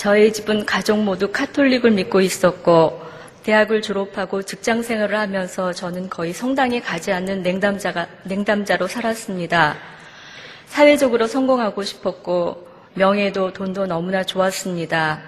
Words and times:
저희 0.00 0.32
집은 0.32 0.64
가족 0.64 1.02
모두 1.02 1.30
카톨릭을 1.30 1.90
믿고 1.90 2.22
있었고 2.22 3.02
대학을 3.42 3.82
졸업하고 3.82 4.42
직장 4.42 4.80
생활을 4.80 5.18
하면서 5.18 5.74
저는 5.74 6.08
거의 6.08 6.32
성당에 6.32 6.80
가지 6.80 7.12
않는 7.12 7.42
냉담자가, 7.42 8.06
냉담자로 8.24 8.86
살았습니다. 8.86 9.76
사회적으로 10.64 11.26
성공하고 11.26 11.82
싶었고 11.82 12.66
명예도 12.94 13.52
돈도 13.52 13.84
너무나 13.88 14.24
좋았습니다. 14.24 15.20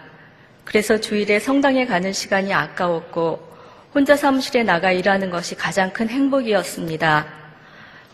그래서 0.64 0.98
주일에 0.98 1.38
성당에 1.38 1.84
가는 1.84 2.10
시간이 2.10 2.54
아까웠고 2.54 3.46
혼자 3.92 4.16
사무실에 4.16 4.62
나가 4.62 4.90
일하는 4.90 5.28
것이 5.28 5.54
가장 5.54 5.92
큰 5.92 6.08
행복이었습니다. 6.08 7.26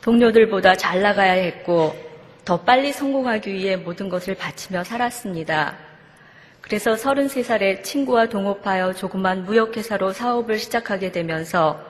동료들보다 0.01 0.75
잘 0.75 1.03
나가야 1.03 1.34
했고 1.34 1.95
더 2.45 2.61
빨리 2.62 2.93
성공하기 2.93 3.55
위해 3.55 3.77
모든 3.77 4.09
것을 4.09 4.34
바치며 4.34 4.83
살았습니다. 4.83 5.88
그래서 6.69 6.95
33살에 6.95 7.83
친구와 7.83 8.27
동업하여 8.27 8.93
조그만 8.93 9.45
무역회사로 9.45 10.13
사업을 10.13 10.59
시작하게 10.59 11.13
되면서 11.13 11.83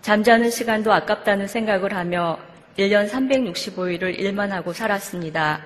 잠자는 0.00 0.50
시간도 0.50 0.90
아깝다는 0.90 1.46
생각을 1.46 1.94
하며 1.94 2.38
1년 2.78 3.10
365일을 3.10 4.18
일만 4.18 4.52
하고 4.52 4.72
살았습니다. 4.72 5.60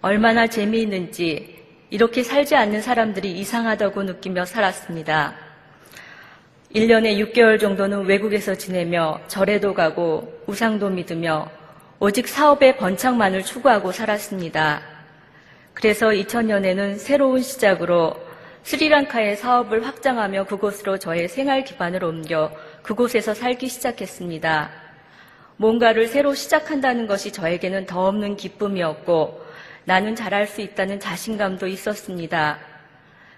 얼마나 0.00 0.46
재미있는지 0.46 1.56
이렇게 1.90 2.22
살지 2.22 2.54
않는 2.54 2.82
사람들이 2.82 3.32
이상하다고 3.32 4.04
느끼며 4.04 4.44
살았습니다. 4.44 5.34
1년에 6.72 7.18
6개월 7.32 7.58
정도는 7.58 8.04
외국에서 8.04 8.54
지내며 8.54 9.20
절에도 9.26 9.74
가고 9.74 10.40
우상도 10.46 10.88
믿으며 10.90 11.50
오직 11.98 12.28
사업의 12.28 12.76
번창만을 12.76 13.42
추구하고 13.42 13.90
살았습니다. 13.90 14.95
그래서 15.76 16.08
2000년에는 16.08 16.98
새로운 16.98 17.42
시작으로 17.42 18.16
스리랑카의 18.64 19.36
사업을 19.36 19.86
확장하며 19.86 20.46
그곳으로 20.46 20.98
저의 20.98 21.28
생활 21.28 21.62
기반을 21.62 22.02
옮겨 22.02 22.50
그곳에서 22.82 23.34
살기 23.34 23.68
시작했습니다. 23.68 24.70
뭔가를 25.56 26.08
새로 26.08 26.34
시작한다는 26.34 27.06
것이 27.06 27.32
저에게는 27.32 27.86
더 27.86 28.08
없는 28.08 28.36
기쁨이었고 28.36 29.40
나는 29.84 30.16
잘할 30.16 30.48
수 30.48 30.60
있다는 30.60 30.98
자신감도 30.98 31.68
있었습니다. 31.68 32.58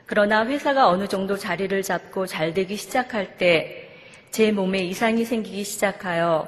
그러나 0.06 0.46
회사가 0.46 0.88
어느 0.88 1.06
정도 1.06 1.36
자리를 1.36 1.82
잡고 1.82 2.24
잘 2.24 2.54
되기 2.54 2.76
시작할 2.76 3.36
때 3.36 3.88
제 4.30 4.52
몸에 4.52 4.78
이상이 4.80 5.24
생기기 5.24 5.64
시작하여 5.64 6.46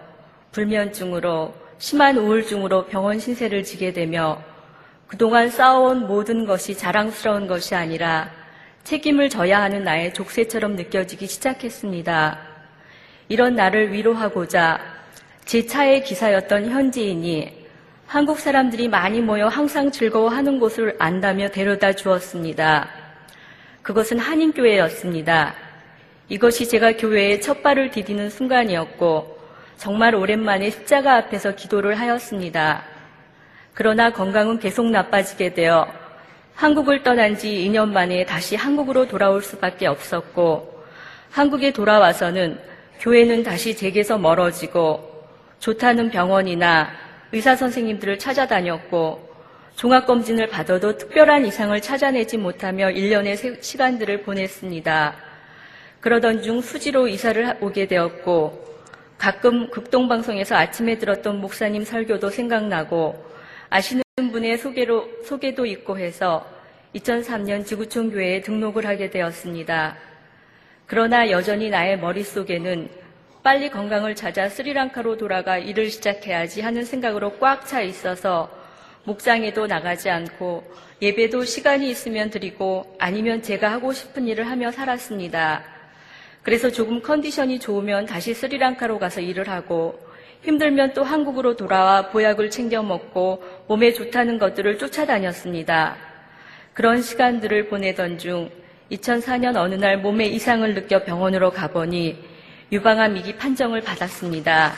불면증으로 0.52 1.54
심한 1.78 2.18
우울증으로 2.18 2.86
병원 2.86 3.18
신세를 3.18 3.64
지게 3.64 3.92
되며 3.92 4.42
그동안 5.10 5.50
쌓아온 5.50 6.06
모든 6.06 6.44
것이 6.44 6.76
자랑스러운 6.76 7.48
것이 7.48 7.74
아니라 7.74 8.30
책임을 8.84 9.28
져야 9.28 9.60
하는 9.60 9.82
나의 9.82 10.14
족쇄처럼 10.14 10.76
느껴지기 10.76 11.26
시작했습니다. 11.26 12.38
이런 13.28 13.56
나를 13.56 13.92
위로하고자 13.92 14.78
제 15.46 15.66
차의 15.66 16.04
기사였던 16.04 16.70
현지인이 16.70 17.66
한국 18.06 18.38
사람들이 18.38 18.86
많이 18.86 19.20
모여 19.20 19.48
항상 19.48 19.90
즐거워하는 19.90 20.60
곳을 20.60 20.94
안다며 21.00 21.48
데려다 21.48 21.92
주었습니다. 21.92 22.88
그것은 23.82 24.20
한인교회였습니다. 24.20 25.54
이것이 26.28 26.68
제가 26.68 26.92
교회에 26.92 27.40
첫 27.40 27.64
발을 27.64 27.90
디디는 27.90 28.30
순간이었고 28.30 29.38
정말 29.76 30.14
오랜만에 30.14 30.70
십자가 30.70 31.16
앞에서 31.16 31.56
기도를 31.56 31.98
하였습니다. 31.98 32.89
그러나 33.74 34.12
건강은 34.12 34.58
계속 34.58 34.90
나빠지게 34.90 35.54
되어 35.54 35.86
한국을 36.54 37.02
떠난 37.02 37.36
지 37.36 37.48
2년 37.48 37.88
만에 37.88 38.24
다시 38.26 38.56
한국으로 38.56 39.08
돌아올 39.08 39.42
수밖에 39.42 39.86
없었고 39.86 40.84
한국에 41.30 41.72
돌아와서는 41.72 42.58
교회는 42.98 43.42
다시 43.42 43.74
제게서 43.74 44.18
멀어지고 44.18 45.24
좋다는 45.58 46.10
병원이나 46.10 46.90
의사 47.32 47.56
선생님들을 47.56 48.18
찾아다녔고 48.18 49.30
종합검진을 49.76 50.48
받아도 50.48 50.96
특별한 50.98 51.46
이상을 51.46 51.80
찾아내지 51.80 52.36
못하며 52.36 52.88
1년의 52.88 53.62
시간들을 53.62 54.22
보냈습니다. 54.22 55.14
그러던 56.00 56.42
중 56.42 56.60
수지로 56.60 57.08
이사를 57.08 57.56
오게 57.60 57.86
되었고 57.86 58.68
가끔 59.16 59.70
극동방송에서 59.70 60.56
아침에 60.56 60.98
들었던 60.98 61.40
목사님 61.40 61.84
설교도 61.84 62.30
생각나고 62.30 63.29
아시는 63.70 64.02
분의 64.32 64.58
소개로, 64.58 65.08
소개도 65.24 65.64
있고 65.64 65.96
해서 65.96 66.44
2003년 66.96 67.64
지구촌 67.64 68.10
교회에 68.10 68.40
등록을 68.40 68.84
하게 68.84 69.10
되었습니다. 69.10 69.96
그러나 70.86 71.30
여전히 71.30 71.70
나의 71.70 71.96
머릿속에는 72.00 72.88
빨리 73.44 73.70
건강을 73.70 74.16
찾아 74.16 74.48
스리랑카로 74.48 75.16
돌아가 75.16 75.56
일을 75.56 75.88
시작해야지 75.88 76.62
하는 76.62 76.84
생각으로 76.84 77.38
꽉 77.38 77.64
차 77.64 77.80
있어서 77.80 78.50
목장에도 79.04 79.68
나가지 79.68 80.10
않고 80.10 80.64
예배도 81.00 81.44
시간이 81.44 81.88
있으면 81.88 82.28
드리고 82.28 82.96
아니면 82.98 83.40
제가 83.40 83.70
하고 83.70 83.92
싶은 83.92 84.26
일을 84.26 84.50
하며 84.50 84.72
살았습니다. 84.72 85.62
그래서 86.42 86.70
조금 86.70 87.00
컨디션이 87.00 87.60
좋으면 87.60 88.06
다시 88.06 88.34
스리랑카로 88.34 88.98
가서 88.98 89.20
일을 89.20 89.48
하고 89.48 90.09
힘들면 90.42 90.94
또 90.94 91.04
한국으로 91.04 91.56
돌아와 91.56 92.08
보약을 92.08 92.50
챙겨 92.50 92.82
먹고 92.82 93.42
몸에 93.66 93.92
좋다는 93.92 94.38
것들을 94.38 94.78
쫓아다녔습니다. 94.78 95.96
그런 96.72 97.02
시간들을 97.02 97.68
보내던 97.68 98.18
중 98.18 98.50
2004년 98.90 99.56
어느 99.56 99.74
날 99.74 99.98
몸에 99.98 100.26
이상을 100.26 100.74
느껴 100.74 101.04
병원으로 101.04 101.50
가보니 101.50 102.16
유방암 102.72 103.16
위기 103.16 103.36
판정을 103.36 103.82
받았습니다. 103.82 104.72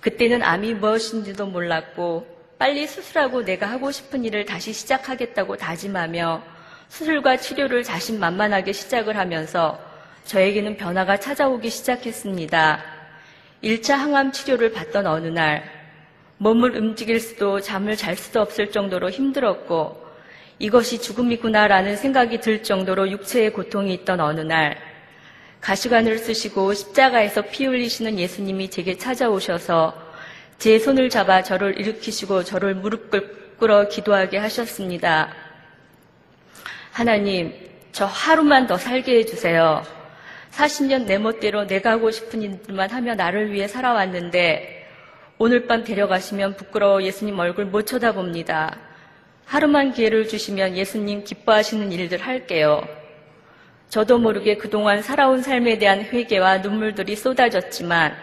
그때는 0.00 0.42
암이 0.42 0.74
무엇인지도 0.74 1.46
몰랐고 1.46 2.26
빨리 2.58 2.86
수술하고 2.86 3.44
내가 3.44 3.66
하고 3.66 3.90
싶은 3.90 4.24
일을 4.24 4.44
다시 4.44 4.72
시작하겠다고 4.72 5.56
다짐하며 5.56 6.42
수술과 6.88 7.36
치료를 7.36 7.82
자신만만하게 7.82 8.72
시작을 8.72 9.16
하면서 9.16 9.78
저에게는 10.24 10.76
변화가 10.76 11.18
찾아오기 11.18 11.68
시작했습니다. 11.68 12.93
1차 13.64 13.96
항암 13.96 14.32
치료를 14.32 14.72
받던 14.72 15.06
어느 15.06 15.28
날 15.28 15.64
몸을 16.36 16.76
움직일 16.76 17.18
수도 17.18 17.60
잠을 17.60 17.96
잘 17.96 18.14
수도 18.14 18.40
없을 18.42 18.70
정도로 18.70 19.08
힘들었고 19.08 20.04
이것이 20.58 21.00
죽음이구나라는 21.00 21.96
생각이 21.96 22.40
들 22.40 22.62
정도로 22.62 23.10
육체의 23.10 23.54
고통이 23.54 23.94
있던 23.94 24.20
어느 24.20 24.40
날 24.40 24.76
가시관을 25.62 26.18
쓰시고 26.18 26.74
십자가에서 26.74 27.40
피 27.42 27.64
흘리시는 27.64 28.18
예수님이 28.18 28.68
제게 28.68 28.98
찾아오셔서 28.98 29.94
제 30.58 30.78
손을 30.78 31.08
잡아 31.08 31.42
저를 31.42 31.80
일으키시고 31.80 32.44
저를 32.44 32.74
무릎 32.74 33.10
꿇어 33.58 33.88
기도하게 33.88 34.36
하셨습니다. 34.38 35.32
하나님, 36.92 37.54
저 37.92 38.04
하루만 38.04 38.66
더 38.66 38.76
살게 38.76 39.20
해주세요. 39.20 39.93
40년 40.56 41.06
내 41.06 41.18
멋대로 41.18 41.66
내가 41.66 41.92
하고 41.92 42.10
싶은 42.10 42.42
일들만 42.42 42.90
하며 42.90 43.14
나를 43.14 43.52
위해 43.52 43.66
살아왔는데 43.66 44.86
오늘 45.38 45.66
밤 45.66 45.82
데려가시면 45.82 46.56
부끄러워 46.56 47.02
예수님 47.02 47.38
얼굴 47.38 47.66
못 47.66 47.82
쳐다봅니다. 47.86 48.78
하루만 49.46 49.92
기회를 49.92 50.28
주시면 50.28 50.76
예수님 50.76 51.24
기뻐하시는 51.24 51.90
일들 51.90 52.20
할게요. 52.20 52.86
저도 53.88 54.18
모르게 54.18 54.56
그동안 54.56 55.02
살아온 55.02 55.42
삶에 55.42 55.78
대한 55.78 56.00
회개와 56.00 56.58
눈물들이 56.58 57.16
쏟아졌지만 57.16 58.14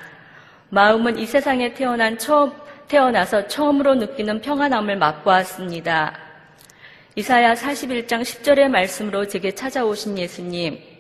마음은 0.69 1.19
이 1.19 1.25
세상에 1.25 1.73
태어난 1.73 2.17
처음, 2.17 2.51
태어나서 2.88 3.47
처음으로 3.47 3.95
느끼는 3.95 4.41
평안함을 4.41 4.97
맛보았습니다. 4.97 6.17
이사야 7.15 7.55
41장 7.55 8.21
10절의 8.21 8.69
말씀으로 8.69 9.27
제게 9.27 9.53
찾아오신 9.53 10.17
예수님, 10.17 10.90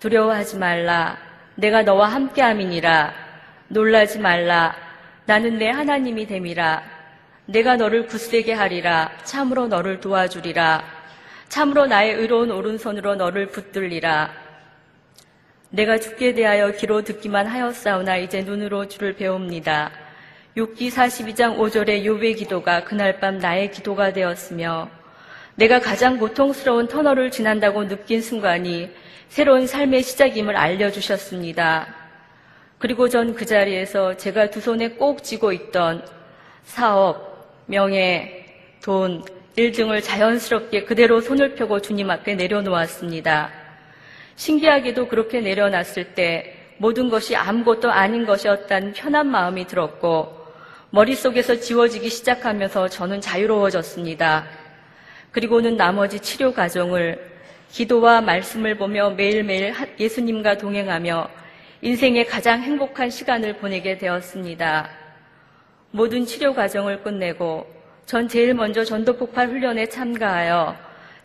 두려워하지 0.00 0.58
말라. 0.58 1.18
내가 1.56 1.82
너와 1.82 2.08
함께 2.08 2.40
함이니라. 2.42 3.12
놀라지 3.68 4.18
말라. 4.18 4.76
나는 5.26 5.58
내 5.58 5.70
하나님이 5.70 6.26
됨이라. 6.26 6.82
내가 7.46 7.76
너를 7.76 8.06
굳세게 8.06 8.52
하리라. 8.52 9.10
참으로 9.24 9.66
너를 9.66 10.00
도와주리라. 10.00 10.84
참으로 11.48 11.86
나의 11.86 12.14
의로운 12.14 12.50
오른손으로 12.50 13.16
너를 13.16 13.48
붙들리라. 13.48 14.30
내가 15.70 15.98
죽게 15.98 16.34
대하여 16.34 16.72
귀로 16.72 17.02
듣기만 17.02 17.46
하였사오나 17.46 18.18
이제 18.18 18.42
눈으로 18.42 18.86
주를 18.88 19.14
배웁니다. 19.14 19.90
6기 20.56 20.90
42장 20.90 21.58
5절의 21.58 22.04
요배 22.04 22.34
기도가 22.34 22.84
그날 22.84 23.20
밤 23.20 23.38
나의 23.38 23.70
기도가 23.70 24.12
되었으며 24.12 24.90
내가 25.58 25.80
가장 25.80 26.18
고통스러운 26.18 26.86
터널을 26.86 27.32
지난다고 27.32 27.88
느낀 27.88 28.22
순간이 28.22 28.90
새로운 29.28 29.66
삶의 29.66 30.04
시작임을 30.04 30.56
알려주셨습니다. 30.56 31.96
그리고 32.78 33.08
전 33.08 33.34
그 33.34 33.44
자리에서 33.44 34.16
제가 34.16 34.50
두 34.50 34.60
손에 34.60 34.90
꼭 34.90 35.24
쥐고 35.24 35.52
있던 35.52 36.06
사업, 36.62 37.64
명예, 37.66 38.46
돈, 38.80 39.24
일 39.56 39.72
등을 39.72 40.00
자연스럽게 40.00 40.84
그대로 40.84 41.20
손을 41.20 41.56
펴고 41.56 41.80
주님 41.80 42.08
앞에 42.08 42.36
내려놓았습니다. 42.36 43.50
신기하게도 44.36 45.08
그렇게 45.08 45.40
내려놨을 45.40 46.14
때 46.14 46.54
모든 46.76 47.08
것이 47.08 47.34
아무것도 47.34 47.90
아닌 47.90 48.24
것이었다는 48.24 48.92
편한 48.92 49.26
마음이 49.26 49.66
들었고 49.66 50.38
머릿속에서 50.90 51.56
지워지기 51.58 52.08
시작하면서 52.10 52.90
저는 52.90 53.20
자유로워졌습니다. 53.20 54.67
그리고는 55.32 55.76
나머지 55.76 56.18
치료 56.20 56.52
과정을 56.52 57.18
기도와 57.70 58.20
말씀을 58.20 58.76
보며 58.76 59.10
매일매일 59.10 59.74
예수님과 59.98 60.58
동행하며 60.58 61.28
인생의 61.82 62.26
가장 62.26 62.62
행복한 62.62 63.10
시간을 63.10 63.58
보내게 63.58 63.98
되었습니다. 63.98 64.90
모든 65.90 66.24
치료 66.26 66.54
과정을 66.54 67.02
끝내고 67.02 67.66
전 68.06 68.26
제일 68.26 68.54
먼저 68.54 68.84
전도 68.84 69.16
폭발 69.16 69.48
훈련에 69.48 69.86
참가하여 69.86 70.76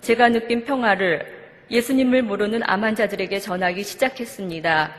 제가 0.01 0.29
느낀 0.29 0.63
평화를 0.65 1.25
예수님을 1.71 2.23
모르는 2.23 2.61
암 2.63 2.83
환자들에게 2.83 3.39
전하기 3.39 3.83
시작했습니다. 3.83 4.91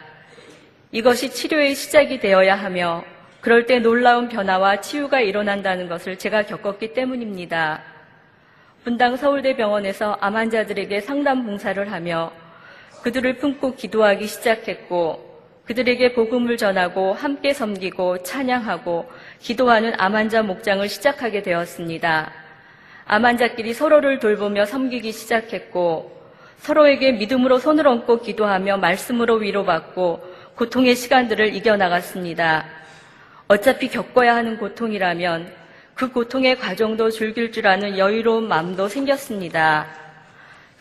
이것이 0.93 1.31
치료의 1.31 1.75
시작이 1.75 2.21
되어야 2.21 2.57
하며 2.57 3.05
그럴 3.41 3.67
때 3.67 3.79
놀라운 3.79 4.29
변화와 4.29 4.81
치유가 4.81 5.21
일어난다는 5.21 5.89
것을 5.89 6.17
제가 6.17 6.45
겪었기 6.45 6.95
때문입니다. 6.95 7.94
분당 8.85 9.17
서울대병원에서 9.17 10.19
암 10.21 10.37
환자들에게 10.37 11.01
상담 11.01 11.47
봉사를 11.47 11.91
하며 11.91 12.31
그들을 13.03 13.39
품고 13.39 13.77
기도하기 13.77 14.27
시작했고 14.27 15.41
그들에게 15.65 16.13
복음을 16.13 16.59
전하고 16.59 17.15
함께 17.15 17.55
섬기고 17.55 18.23
찬양하고 18.25 19.11
기도하는 19.39 19.95
암 19.97 20.15
환자 20.15 20.43
목장을 20.43 20.87
시작하게 20.87 21.43
되었습니다. 21.43 22.31
암 23.07 23.25
환자끼리 23.25 23.73
서로를 23.73 24.19
돌보며 24.19 24.67
섬기기 24.67 25.13
시작했고 25.13 26.13
서로에게 26.59 27.13
믿음으로 27.13 27.61
손을 27.61 27.87
얹고 27.87 28.21
기도하며 28.21 28.77
말씀으로 28.77 29.37
위로받고 29.37 30.21
고통의 30.57 30.95
시간들을 30.95 31.55
이겨나갔습니다. 31.55 32.67
어차피 33.49 33.89
겪어야 33.89 34.37
하는 34.37 34.59
고통이라면 34.59 35.64
그 35.95 36.11
고통의 36.11 36.59
과정도 36.59 37.09
즐길 37.09 37.53
줄 37.53 37.69
아는 37.69 37.97
여유로운 37.97 38.49
마음도 38.49 38.89
생겼습니다. 38.89 39.87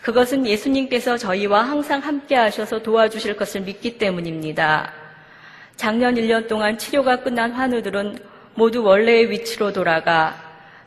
그것은 0.02 0.44
예수님께서 0.44 1.16
저희와 1.16 1.62
항상 1.62 2.00
함께 2.00 2.34
하셔서 2.34 2.82
도와주실 2.82 3.36
것을 3.36 3.60
믿기 3.60 3.96
때문입니다. 3.96 4.92
작년 5.76 6.16
1년 6.16 6.48
동안 6.48 6.76
치료가 6.76 7.20
끝난 7.20 7.52
환우들은 7.52 8.18
모두 8.54 8.82
원래의 8.82 9.30
위치로 9.30 9.72
돌아가 9.72 10.34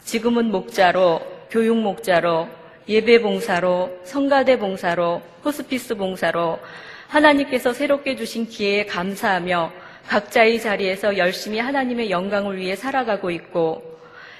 지금은 0.03 0.51
목자로, 0.51 1.21
교육 1.49 1.77
목자로, 1.77 2.49
예배 2.87 3.21
봉사로, 3.21 3.99
성가대 4.03 4.59
봉사로, 4.59 5.21
호스피스 5.43 5.95
봉사로 5.95 6.59
하나님께서 7.07 7.71
새롭게 7.71 8.17
주신 8.17 8.47
기회에 8.47 8.85
감사하며 8.85 9.71
각자의 10.07 10.61
자리에서 10.61 11.17
열심히 11.17 11.59
하나님의 11.59 12.11
영광을 12.11 12.57
위해 12.57 12.75
살아가고 12.75 13.31
있고 13.31 13.96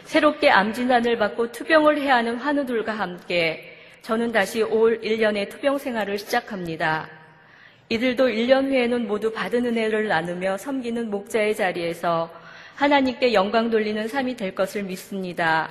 새롭게 0.07 0.49
암 0.49 0.71
진단을 0.71 1.17
받고 1.17 1.51
투병을 1.51 1.99
해야 1.99 2.15
하는 2.15 2.37
환우들과 2.37 2.93
함께 2.93 3.77
저는 4.03 4.31
다시 4.31 4.61
올 4.61 5.01
1년의 5.01 5.49
투병 5.49 5.77
생활을 5.77 6.17
시작합니다. 6.17 7.09
이들도 7.89 8.27
1년 8.29 8.69
후에는 8.69 9.05
모두 9.05 9.33
받은 9.33 9.65
은혜를 9.65 10.07
나누며 10.07 10.59
섬기는 10.59 11.09
목자의 11.09 11.57
자리에서 11.57 12.31
하나님께 12.75 13.33
영광 13.33 13.69
돌리는 13.69 14.07
삶이 14.07 14.37
될 14.37 14.55
것을 14.55 14.83
믿습니다. 14.83 15.69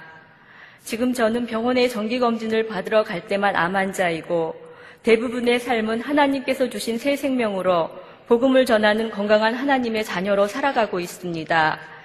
지금 0.85 1.15
저는 1.15 1.47
병원에 1.47 1.88
정기검진을 1.88 2.67
받으러 2.67 3.05
갈 3.05 3.27
때만 3.27 3.56
암 3.56 3.75
환자이고 3.75 4.55
대부분의 5.03 5.61
삶은 5.61 6.03
하나님께서 6.03 6.69
주신 6.69 6.99
새 6.99 7.17
생명으로 7.17 7.88
복음을 8.27 8.67
전하는 8.67 9.11
건강한 9.11 9.55
하나님의 9.55 10.05
자녀로 10.05 10.47
살아가고 10.47 11.00
있습니다. 11.00 11.95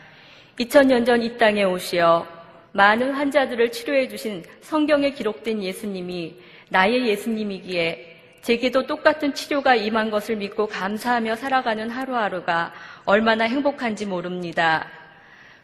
2000년 0.61 1.05
전 1.05 1.21
이 1.23 1.37
땅에 1.37 1.63
오시어 1.63 2.27
많은 2.73 3.11
환자들을 3.13 3.71
치료해 3.71 4.07
주신 4.07 4.43
성경에 4.61 5.09
기록된 5.11 5.61
예수님이 5.63 6.35
나의 6.69 7.07
예수님이기에 7.07 8.07
제게도 8.43 8.85
똑같은 8.87 9.33
치료가 9.33 9.75
임한 9.75 10.09
것을 10.11 10.35
믿고 10.35 10.67
감사하며 10.67 11.35
살아가는 11.35 11.89
하루하루가 11.89 12.73
얼마나 13.05 13.45
행복한지 13.45 14.05
모릅니다. 14.05 14.87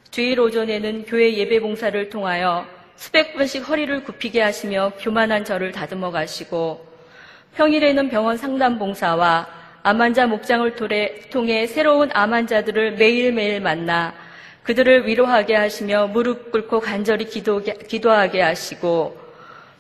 주일 0.10 0.40
오전에는 0.40 1.06
교회 1.06 1.34
예배 1.34 1.60
봉사를 1.60 2.10
통하여 2.10 2.66
수백 2.96 3.36
번씩 3.36 3.68
허리를 3.70 4.04
굽히게 4.04 4.42
하시며 4.42 4.94
교만한 5.00 5.46
저를 5.46 5.72
다듬어 5.72 6.12
가시고 6.12 6.86
평일에는 7.56 8.10
병원 8.10 8.38
상담 8.38 8.80
봉사와 8.80 9.48
암 9.84 10.02
환자 10.02 10.26
목장을 10.28 10.76
통해 10.76 11.68
새로운 11.68 12.10
암 12.14 12.34
환자들을 12.34 12.94
매일매일 12.94 13.62
만나 13.62 14.14
그들을 14.68 15.08
위로하게 15.08 15.56
하시며 15.56 16.08
무릎 16.08 16.52
꿇고 16.52 16.82
간절히 16.82 17.24
기도, 17.24 17.62
기도하게 17.64 18.42
하시고 18.42 19.18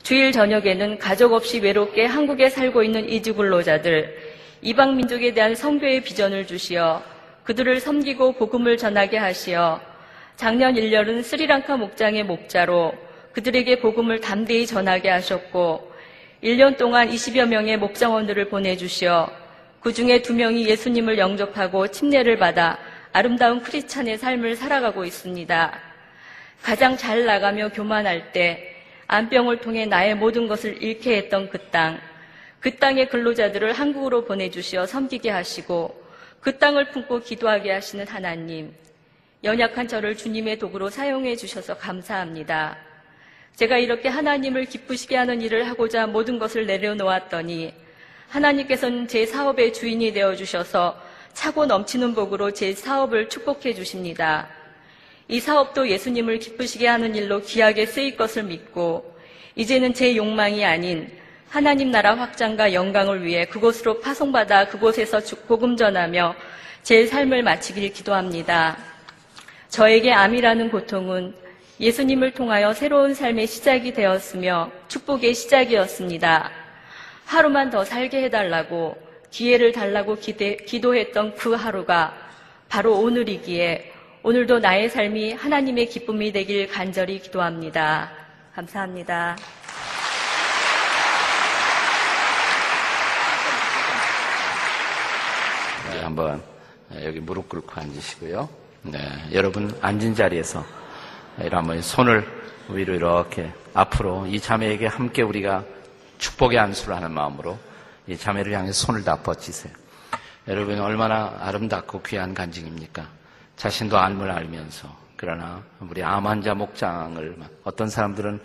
주일 0.01 0.31
저녁에는 0.31 0.97
가족 0.97 1.33
없이 1.33 1.59
외롭게 1.59 2.05
한국에 2.05 2.49
살고 2.49 2.83
있는 2.83 3.09
이주 3.09 3.35
근로자들, 3.35 4.15
이방 4.61 4.95
민족에 4.95 5.33
대한 5.33 5.55
성교의 5.55 6.03
비전을 6.03 6.47
주시어 6.47 7.03
그들을 7.43 7.81
섬기고 7.81 8.33
복음을 8.33 8.77
전하게 8.77 9.17
하시어 9.17 9.81
작년 10.37 10.75
1년은 10.75 11.21
스리랑카 11.21 11.75
목장의 11.75 12.23
목자로 12.23 12.93
그들에게 13.33 13.81
복음을 13.81 14.21
담대히 14.21 14.65
전하게 14.65 15.09
하셨고 15.09 15.91
1년 16.41 16.77
동안 16.77 17.09
20여 17.09 17.45
명의 17.45 17.75
목장원들을 17.77 18.47
보내주시어 18.47 19.29
그 19.81 19.91
중에 19.91 20.21
두 20.21 20.33
명이 20.33 20.65
예수님을 20.69 21.17
영접하고 21.17 21.89
침례를 21.89 22.37
받아 22.37 22.79
아름다운 23.13 23.61
크리스찬의 23.61 24.17
삶을 24.17 24.55
살아가고 24.55 25.05
있습니다. 25.05 25.79
가장 26.61 26.97
잘 26.97 27.25
나가며 27.25 27.69
교만할 27.69 28.31
때 28.31 28.75
안병을 29.07 29.61
통해 29.61 29.85
나의 29.85 30.15
모든 30.15 30.47
것을 30.47 30.81
잃게 30.81 31.17
했던 31.17 31.49
그 31.49 31.57
땅, 31.69 31.99
그 32.59 32.75
땅의 32.75 33.09
근로자들을 33.09 33.73
한국으로 33.73 34.25
보내주시어 34.25 34.85
섬기게 34.85 35.29
하시고 35.29 36.03
그 36.41 36.57
땅을 36.57 36.91
품고 36.91 37.21
기도하게 37.21 37.71
하시는 37.71 38.07
하나님, 38.07 38.73
연약한 39.43 39.87
저를 39.87 40.17
주님의 40.17 40.59
도구로 40.59 40.89
사용해 40.89 41.35
주셔서 41.35 41.77
감사합니다. 41.77 42.77
제가 43.55 43.77
이렇게 43.77 44.09
하나님을 44.09 44.65
기쁘시게 44.65 45.15
하는 45.15 45.41
일을 45.41 45.67
하고자 45.67 46.07
모든 46.07 46.37
것을 46.37 46.65
내려놓았더니 46.65 47.73
하나님께서는 48.29 49.07
제 49.07 49.25
사업의 49.25 49.73
주인이 49.73 50.11
되어 50.13 50.35
주셔서 50.35 51.01
차고 51.37 51.67
넘치는 51.67 52.15
복으로 52.15 52.49
제 52.49 52.73
사업을 52.73 53.29
축복해 53.29 53.75
주십니다. 53.75 54.47
이 55.27 55.39
사업도 55.39 55.87
예수님을 55.87 56.39
기쁘시게 56.39 56.87
하는 56.87 57.13
일로 57.13 57.41
귀하게 57.41 57.85
쓰일 57.85 58.17
것을 58.17 58.41
믿고 58.41 59.15
이제는 59.55 59.93
제 59.93 60.15
욕망이 60.15 60.65
아닌 60.65 61.11
하나님 61.47 61.91
나라 61.91 62.15
확장과 62.15 62.73
영광을 62.73 63.23
위해 63.23 63.45
그곳으로 63.45 64.01
파송받아 64.01 64.69
그곳에서 64.69 65.19
복음 65.47 65.77
전하며 65.77 66.33
제 66.81 67.05
삶을 67.05 67.43
마치길 67.43 67.93
기도합니다. 67.93 68.75
저에게 69.69 70.11
암이라는 70.11 70.71
고통은 70.71 71.35
예수님을 71.79 72.31
통하여 72.31 72.73
새로운 72.73 73.13
삶의 73.13 73.45
시작이 73.45 73.93
되었으며 73.93 74.71
축복의 74.87 75.35
시작이었습니다. 75.35 76.49
하루만 77.25 77.69
더 77.69 77.85
살게 77.85 78.23
해달라고 78.23 79.06
기회를 79.31 79.71
달라고 79.71 80.15
기대, 80.17 80.55
기도했던 80.57 81.35
그 81.35 81.53
하루가 81.53 82.13
바로 82.69 82.99
오늘이기에 82.99 83.93
오늘도 84.23 84.59
나의 84.59 84.89
삶이 84.89 85.33
하나님의 85.33 85.87
기쁨이 85.87 86.31
되길 86.31 86.67
간절히 86.67 87.19
기도합니다. 87.19 88.11
감사합니다. 88.55 89.37
네, 95.91 95.99
한번 96.01 96.41
여기 97.03 97.19
무릎 97.19 97.49
꿇고 97.49 97.79
앉으시고요. 97.79 98.49
네, 98.83 98.99
여러분 99.33 99.73
앉은 99.81 100.15
자리에서 100.15 100.65
이러면 101.41 101.81
손을 101.81 102.25
위로 102.69 102.95
이렇게 102.95 103.51
앞으로 103.73 104.25
이 104.27 104.39
자매에게 104.39 104.87
함께 104.87 105.21
우리가 105.21 105.63
축복의 106.17 106.57
안수를 106.59 106.95
하는 106.95 107.11
마음으로 107.11 107.53
이 107.53 107.66
자매를 108.15 108.53
향해 108.53 108.71
손을 108.71 109.03
다 109.03 109.17
뻗치세요. 109.17 109.73
여러분 110.47 110.79
얼마나 110.79 111.33
아름답고 111.41 112.03
귀한 112.03 112.33
간증입니까? 112.33 113.05
자신도 113.57 113.97
암을 113.97 114.31
알면서 114.31 114.87
그러나 115.17 115.61
우리 115.79 116.03
암 116.03 116.27
환자 116.27 116.53
목장을 116.53 117.35
어떤 117.63 117.89
사람들은 117.89 118.39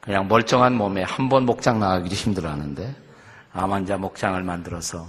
그냥 0.00 0.26
멀쩡한 0.26 0.74
몸에 0.74 1.02
한 1.02 1.28
번 1.28 1.44
목장 1.46 1.78
나가기도 1.78 2.14
힘들어하는데 2.14 2.94
암 3.52 3.72
환자 3.72 3.96
목장을 3.96 4.42
만들어서 4.42 5.08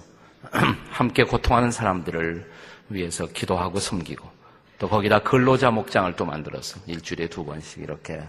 함께 0.91 1.23
고통하는 1.23 1.71
사람들을 1.71 2.51
위해서 2.89 3.25
기도하고 3.27 3.79
섬기고 3.79 4.29
또 4.77 4.87
거기다 4.89 5.19
근로자 5.19 5.71
목장을 5.71 6.15
또 6.15 6.25
만들어서 6.25 6.79
일주일에 6.85 7.27
두 7.27 7.43
번씩 7.43 7.81
이렇게 7.81 8.21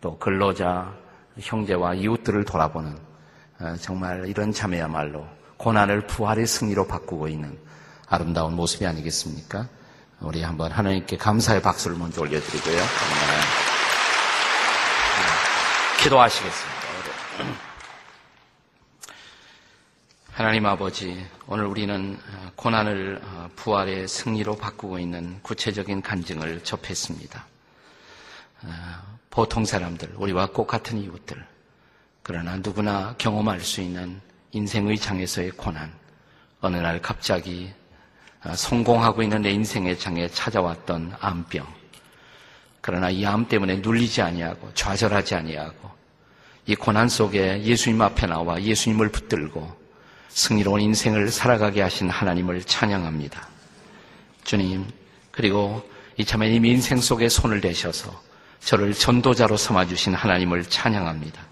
또 0.00 0.16
근로자 0.18 0.94
형제와 1.40 1.94
이웃들을 1.94 2.44
돌아보는 2.44 2.92
어, 2.92 3.07
정말 3.80 4.28
이런 4.28 4.52
자매야말로 4.52 5.26
고난을 5.56 6.06
부활의 6.06 6.46
승리로 6.46 6.86
바꾸고 6.86 7.28
있는 7.28 7.58
아름다운 8.06 8.54
모습이 8.54 8.86
아니겠습니까? 8.86 9.68
우리 10.20 10.42
한번 10.42 10.72
하나님께 10.72 11.16
감사의 11.16 11.62
박수를 11.62 11.96
먼저 11.96 12.20
올려드리고요. 12.22 12.76
네. 12.76 12.84
기도하시겠습니다. 16.02 16.78
하나님 20.32 20.66
아버지, 20.66 21.26
오늘 21.48 21.66
우리는 21.66 22.16
고난을 22.54 23.20
부활의 23.56 24.06
승리로 24.06 24.56
바꾸고 24.56 25.00
있는 25.00 25.40
구체적인 25.42 26.02
간증을 26.02 26.62
접했습니다. 26.62 27.44
보통 29.30 29.64
사람들, 29.64 30.14
우리와 30.16 30.46
똑같은 30.52 30.98
이웃들, 30.98 31.44
그러나 32.28 32.56
누구나 32.56 33.14
경험할 33.16 33.62
수 33.62 33.80
있는 33.80 34.20
인생의 34.52 34.98
장에서의 34.98 35.52
고난, 35.52 35.90
어느 36.60 36.76
날 36.76 37.00
갑자기 37.00 37.72
성공하고 38.54 39.22
있는 39.22 39.40
내 39.40 39.50
인생의 39.50 39.98
장에 39.98 40.28
찾아왔던 40.28 41.14
암병, 41.20 41.66
그러나 42.82 43.08
이 43.08 43.24
암 43.24 43.48
때문에 43.48 43.76
눌리지 43.76 44.20
아니하고 44.20 44.70
좌절하지 44.74 45.36
아니하고 45.36 45.90
이 46.66 46.74
고난 46.74 47.08
속에 47.08 47.62
예수님 47.62 48.02
앞에 48.02 48.26
나와 48.26 48.62
예수님을 48.62 49.08
붙들고 49.08 49.74
승리로운 50.28 50.82
인생을 50.82 51.30
살아가게 51.30 51.80
하신 51.80 52.10
하나님을 52.10 52.62
찬양합니다. 52.62 53.48
주님, 54.44 54.86
그리고 55.30 55.82
이참에님 56.18 56.66
인생 56.66 57.00
속에 57.00 57.30
손을 57.30 57.62
대셔서 57.62 58.22
저를 58.60 58.92
전도자로 58.92 59.56
삼아주신 59.56 60.12
하나님을 60.12 60.64
찬양합니다. 60.64 61.47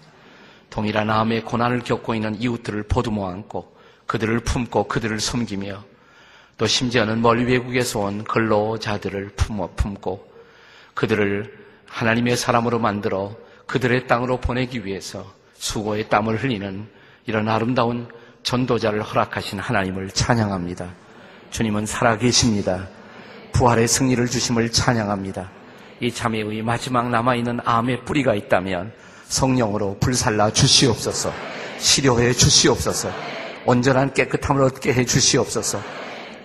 동일한 0.69 1.09
암의 1.09 1.43
고난을 1.45 1.81
겪고 1.81 2.15
있는 2.15 2.39
이웃들을 2.41 2.83
보듬어 2.83 3.29
안고 3.29 3.75
그들을 4.05 4.39
품고 4.41 4.87
그들을 4.87 5.19
섬기며 5.19 5.83
또 6.57 6.65
심지어는 6.65 7.21
멀리 7.21 7.45
외국에서 7.45 7.99
온 7.99 8.23
근로자들을 8.23 9.31
품어 9.35 9.71
품고 9.75 10.27
그들을 10.93 11.57
하나님의 11.85 12.35
사람으로 12.35 12.79
만들어 12.79 13.35
그들의 13.67 14.07
땅으로 14.07 14.37
보내기 14.39 14.85
위해서 14.85 15.31
수고의 15.55 16.09
땀을 16.09 16.41
흘리는 16.41 16.87
이런 17.25 17.47
아름다운 17.49 18.07
전도자를 18.43 19.01
허락하신 19.03 19.59
하나님을 19.59 20.09
찬양합니다. 20.09 20.89
주님은 21.51 21.85
살아계십니다. 21.85 22.87
부활의 23.51 23.87
승리를 23.87 24.25
주심을 24.27 24.71
찬양합니다. 24.71 25.49
이 25.99 26.11
자매의 26.11 26.61
마지막 26.61 27.09
남아있는 27.09 27.59
암의 27.65 28.05
뿌리가 28.05 28.35
있다면 28.35 28.93
성령으로 29.27 29.97
불살라 29.99 30.51
주시옵소서. 30.51 31.31
치료해 31.79 32.33
주시옵소서. 32.33 33.11
온전한 33.65 34.13
깨끗함을 34.13 34.63
얻게 34.63 34.93
해 34.93 35.05
주시옵소서. 35.05 35.81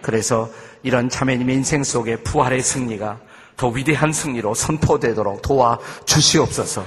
그래서 0.02 0.50
이런 0.82 1.08
자매님의 1.08 1.54
인생 1.56 1.84
속에 1.84 2.16
부활의 2.16 2.62
승리가 2.62 3.20
더 3.56 3.68
위대한 3.68 4.12
승리로 4.12 4.54
선포되도록 4.54 5.42
도와 5.42 5.78
주시옵소서. 6.04 6.84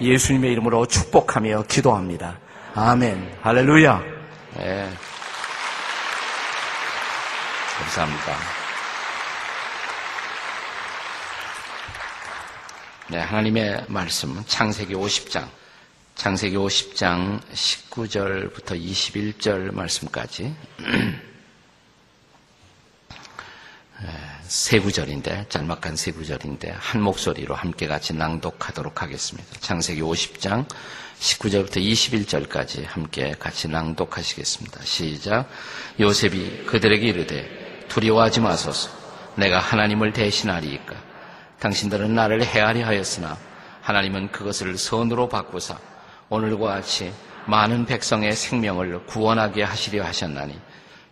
예수님의 0.00 0.52
이름으로 0.52 0.86
축복하며 0.86 1.64
기도합니다. 1.68 2.38
아멘. 2.74 3.38
할렐루야. 3.42 4.02
네. 4.58 4.88
감사합니다. 7.78 8.61
네, 13.12 13.18
하나님의 13.18 13.84
말씀은 13.88 14.42
창세기 14.46 14.94
50장, 14.94 15.46
창세기 16.14 16.56
50장 16.56 17.42
19절부터 17.42 18.68
21절 18.82 19.70
말씀까지 19.74 20.54
세 24.44 24.78
구절인데 24.80 25.44
짤막한 25.50 25.94
세 25.96 26.12
구절인데 26.12 26.70
한 26.74 27.02
목소리로 27.02 27.54
함께 27.54 27.86
같이 27.86 28.14
낭독하도록 28.14 29.02
하겠습니다. 29.02 29.60
창세기 29.60 30.00
50장 30.00 30.64
19절부터 31.20 31.82
21절까지 31.86 32.86
함께 32.86 33.34
같이 33.38 33.68
낭독하시겠습니다. 33.68 34.80
시작. 34.86 35.50
요셉이 36.00 36.64
그들에게 36.64 37.06
이르되 37.08 37.84
두려워하지 37.88 38.40
마소서. 38.40 38.88
내가 39.36 39.58
하나님을 39.58 40.14
대신하리이까. 40.14 41.11
당신들은 41.62 42.12
나를 42.12 42.44
헤아리 42.44 42.82
하였으나 42.82 43.38
하나님은 43.82 44.32
그것을 44.32 44.76
선으로 44.76 45.28
바꾸사 45.28 45.78
오늘과 46.28 46.66
같이 46.66 47.12
많은 47.46 47.86
백성의 47.86 48.34
생명을 48.34 49.06
구원하게 49.06 49.62
하시려 49.62 50.02
하셨나니 50.04 50.58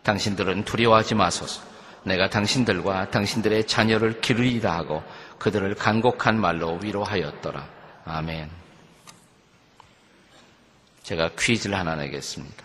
당신들은 0.02 0.64
두려워하지 0.64 1.14
마소서. 1.14 1.62
내가 2.02 2.28
당신들과 2.30 3.11
당신들의 3.11 3.69
자녀를 3.69 4.21
기르리라 4.21 4.73
하고 4.76 5.04
그들을 5.38 5.73
간곡한 5.76 6.40
말로 6.40 6.80
위로하였더라. 6.83 7.69
아멘. 8.07 8.50
제가 11.04 11.30
퀴즈를 11.38 11.76
하나 11.76 11.95
내겠습니다. 11.95 12.64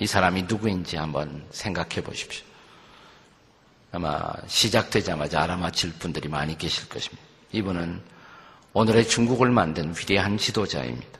이 0.00 0.06
사람이 0.08 0.44
누구인지 0.44 0.96
한번 0.96 1.46
생각해 1.50 2.02
보십시오. 2.02 2.49
아마 3.92 4.32
시작되자마자 4.46 5.42
알아맞힐 5.42 5.92
분들이 5.98 6.28
많이 6.28 6.56
계실 6.56 6.88
것입니다. 6.88 7.22
이분은 7.52 8.00
오늘의 8.72 9.08
중국을 9.08 9.50
만든 9.50 9.90
위대한 9.90 10.38
지도자입니다. 10.38 11.18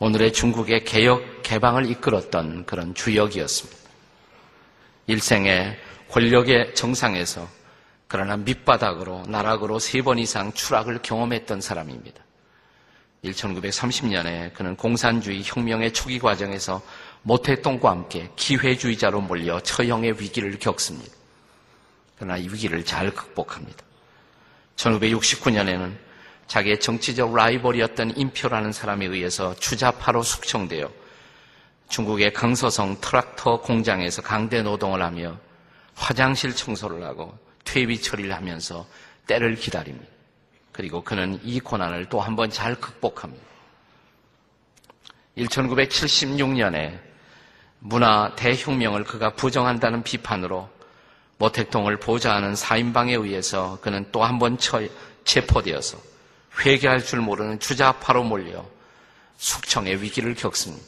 오늘의 0.00 0.32
중국의 0.32 0.84
개혁, 0.84 1.42
개방을 1.44 1.88
이끌었던 1.90 2.66
그런 2.66 2.92
주역이었습니다. 2.94 3.78
일생의 5.06 5.78
권력의 6.10 6.74
정상에서 6.74 7.48
그러나 8.08 8.36
밑바닥으로 8.36 9.24
나락으로 9.28 9.78
세 9.78 10.02
번 10.02 10.18
이상 10.18 10.52
추락을 10.52 11.00
경험했던 11.02 11.60
사람입니다. 11.60 12.20
1930년에 13.24 14.52
그는 14.52 14.74
공산주의 14.76 15.42
혁명의 15.44 15.92
초기 15.92 16.18
과정에서 16.18 16.82
모태똥과 17.22 17.88
함께 17.88 18.28
기회주의자로 18.34 19.20
몰려 19.20 19.60
처형의 19.60 20.20
위기를 20.20 20.58
겪습니다. 20.58 21.21
그러나 22.16 22.36
이 22.36 22.44
위기를 22.48 22.84
잘 22.84 23.10
극복합니다. 23.10 23.82
1969년에는 24.76 25.96
자기의 26.46 26.80
정치적 26.80 27.34
라이벌이었던 27.34 28.16
임표라는 28.16 28.72
사람에 28.72 29.06
의해서 29.06 29.54
추자파로 29.56 30.22
숙청되어 30.22 30.90
중국의 31.88 32.32
강서성 32.32 33.00
트락터 33.00 33.60
공장에서 33.60 34.22
강대 34.22 34.62
노동을 34.62 35.02
하며 35.02 35.38
화장실 35.94 36.54
청소를 36.54 37.02
하고 37.04 37.36
퇴비 37.64 38.00
처리를 38.00 38.34
하면서 38.34 38.86
때를 39.26 39.54
기다립니다. 39.56 40.10
그리고 40.72 41.02
그는 41.04 41.38
이 41.44 41.60
고난을 41.60 42.06
또 42.08 42.20
한 42.20 42.34
번 42.34 42.50
잘 42.50 42.74
극복합니다. 42.74 43.44
1976년에 45.36 46.98
문화 47.78 48.34
대혁명을 48.36 49.04
그가 49.04 49.34
부정한다는 49.34 50.02
비판으로 50.02 50.68
모택동을 51.42 51.96
보좌하는 51.98 52.54
사인방에 52.54 53.14
의해서 53.14 53.78
그는 53.80 54.06
또 54.12 54.22
한 54.22 54.38
번 54.38 54.56
체포되어서 55.24 55.98
회개할 56.60 57.04
줄 57.04 57.20
모르는 57.20 57.58
주자파로 57.58 58.22
몰려 58.24 58.64
숙청의 59.38 60.02
위기를 60.02 60.34
겪습니다. 60.36 60.86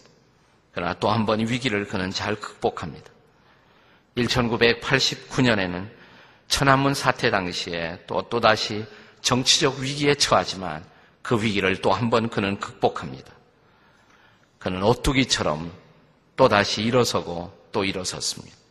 그러나 0.72 0.94
또 0.94 1.10
한 1.10 1.26
번 1.26 1.40
위기를 1.40 1.86
그는 1.88 2.10
잘 2.12 2.36
극복합니다. 2.36 3.10
1989년에는 4.16 5.88
천안문 6.46 6.94
사태 6.94 7.30
당시에 7.30 8.04
또 8.06 8.22
또다시 8.28 8.84
정치적 9.22 9.78
위기에 9.78 10.14
처하지만 10.14 10.84
그 11.22 11.42
위기를 11.42 11.80
또 11.80 11.90
한 11.92 12.10
번 12.10 12.28
그는 12.28 12.60
극복합니다. 12.60 13.32
그는 14.60 14.82
오뚜기처럼 14.84 15.72
또다시 16.36 16.82
일어서고 16.82 17.52
또 17.72 17.84
일어섰습니다. 17.84 18.63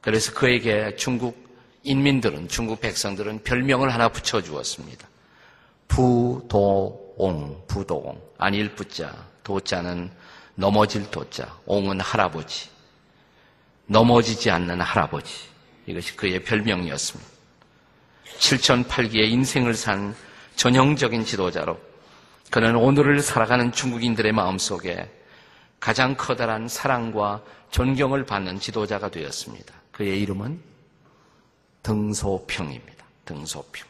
그래서 0.00 0.32
그에게 0.32 0.96
중국 0.96 1.48
인민들은, 1.82 2.48
중국 2.48 2.80
백성들은 2.80 3.42
별명을 3.42 3.92
하나 3.92 4.08
붙여 4.08 4.42
주었습니다. 4.42 5.08
부도옹, 5.88 7.64
부도옹. 7.66 8.20
아닐 8.38 8.74
부자, 8.74 9.14
도자는 9.42 10.10
넘어질 10.54 11.10
도자, 11.10 11.54
옹은 11.66 12.00
할아버지. 12.00 12.68
넘어지지 13.86 14.50
않는 14.50 14.80
할아버지. 14.80 15.34
이것이 15.86 16.16
그의 16.16 16.44
별명이었습니다. 16.44 17.30
7,008기의 18.38 19.30
인생을 19.30 19.74
산 19.74 20.14
전형적인 20.56 21.24
지도자로 21.24 21.78
그는 22.50 22.76
오늘을 22.76 23.20
살아가는 23.20 23.72
중국인들의 23.72 24.32
마음속에 24.32 25.10
가장 25.78 26.14
커다란 26.16 26.68
사랑과 26.68 27.42
존경을 27.70 28.26
받는 28.26 28.60
지도자가 28.60 29.10
되었습니다. 29.10 29.79
그의 30.00 30.22
이름은 30.22 30.58
등소평입니다. 31.82 33.04
등소평. 33.26 33.86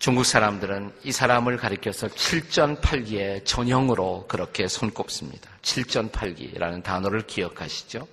중국 0.00 0.26
사람들은 0.26 0.92
이 1.04 1.12
사람을 1.12 1.56
가리켜서 1.56 2.08
칠전팔기의 2.08 3.44
전형으로 3.44 4.26
그렇게 4.26 4.66
손꼽습니다. 4.66 5.48
칠전팔기라는 5.62 6.82
단어를 6.82 7.28
기억하시죠? 7.28 8.08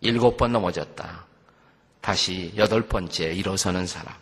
일곱 0.00 0.36
번 0.36 0.50
넘어졌다. 0.50 1.24
다시 2.00 2.52
여덟 2.56 2.88
번째 2.88 3.32
일어서는 3.32 3.86
사람. 3.86 4.12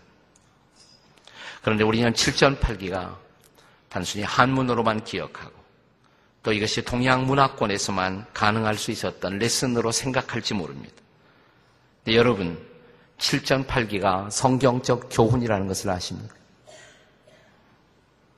그런데 1.62 1.84
우리는 1.84 2.12
칠전팔기가 2.12 3.18
단순히 3.88 4.24
한문으로만 4.24 5.04
기억하고 5.04 5.55
또 6.46 6.52
이것이 6.52 6.84
동양 6.84 7.26
문화권에서만 7.26 8.26
가능할 8.32 8.76
수 8.76 8.92
있었던 8.92 9.40
레슨으로 9.40 9.90
생각할지 9.90 10.54
모릅니다. 10.54 10.94
여러분, 12.06 12.56
7.8기가 13.18 14.30
성경적 14.30 15.08
교훈이라는 15.10 15.66
것을 15.66 15.90
아십니까? 15.90 16.32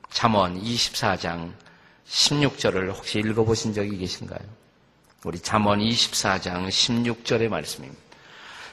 잠언 0.09 0.59
24장 0.59 1.53
16절을 2.07 2.95
혹시 2.95 3.19
읽어보신 3.19 3.75
적이 3.75 3.99
계신가요? 3.99 4.39
우리 5.23 5.37
잠언 5.39 5.77
24장 5.77 6.67
16절의 6.67 7.47
말씀입니다. 7.47 8.01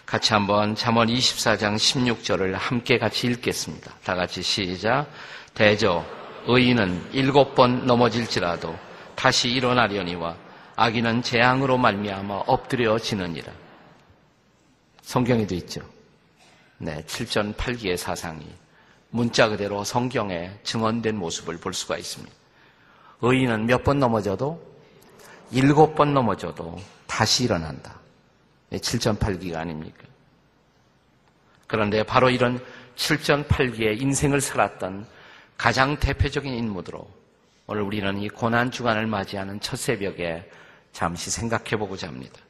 같이 0.06 0.32
한번 0.32 0.74
잠언 0.74 1.08
24장 1.08 1.76
16절을 1.76 2.52
함께 2.52 2.96
같이 2.96 3.26
읽겠습니다. 3.26 3.96
다 4.02 4.14
같이 4.14 4.40
시작. 4.40 5.10
대저 5.52 6.06
의인은 6.46 7.10
일곱 7.12 7.54
번 7.54 7.84
넘어질지라도 7.84 8.85
다시 9.16 9.48
일어나려니와 9.50 10.36
악인은 10.76 11.22
재앙으로 11.22 11.78
말미암아 11.78 12.44
엎드려지느니라. 12.46 13.52
성경에도 15.02 15.54
있죠. 15.56 15.80
네, 16.78 17.02
7전 17.06 17.54
8기의 17.54 17.96
사상이 17.96 18.44
문자 19.10 19.48
그대로 19.48 19.82
성경에 19.84 20.50
증언된 20.62 21.16
모습을 21.16 21.56
볼 21.58 21.72
수가 21.72 21.96
있습니다. 21.96 22.34
의인은 23.22 23.66
몇 23.66 23.82
번 23.82 23.98
넘어져도 23.98 24.60
일곱 25.50 25.94
번 25.94 26.12
넘어져도 26.12 26.78
다시 27.06 27.44
일어난다. 27.44 27.98
7전 28.72 29.18
8기가 29.18 29.56
아닙니까? 29.56 30.04
그런데 31.66 32.02
바로 32.02 32.28
이런 32.28 32.62
7전 32.96 33.46
8기의 33.48 34.02
인생을 34.02 34.40
살았던 34.40 35.06
가장 35.56 35.96
대표적인 35.98 36.52
인물으로 36.52 37.08
오늘 37.68 37.82
우리는 37.82 38.18
이 38.18 38.28
고난 38.28 38.70
주간을 38.70 39.06
맞이하는 39.06 39.60
첫 39.60 39.76
새벽에 39.76 40.48
잠시 40.92 41.30
생각해 41.30 41.76
보고자 41.76 42.06
합니다. 42.06 42.40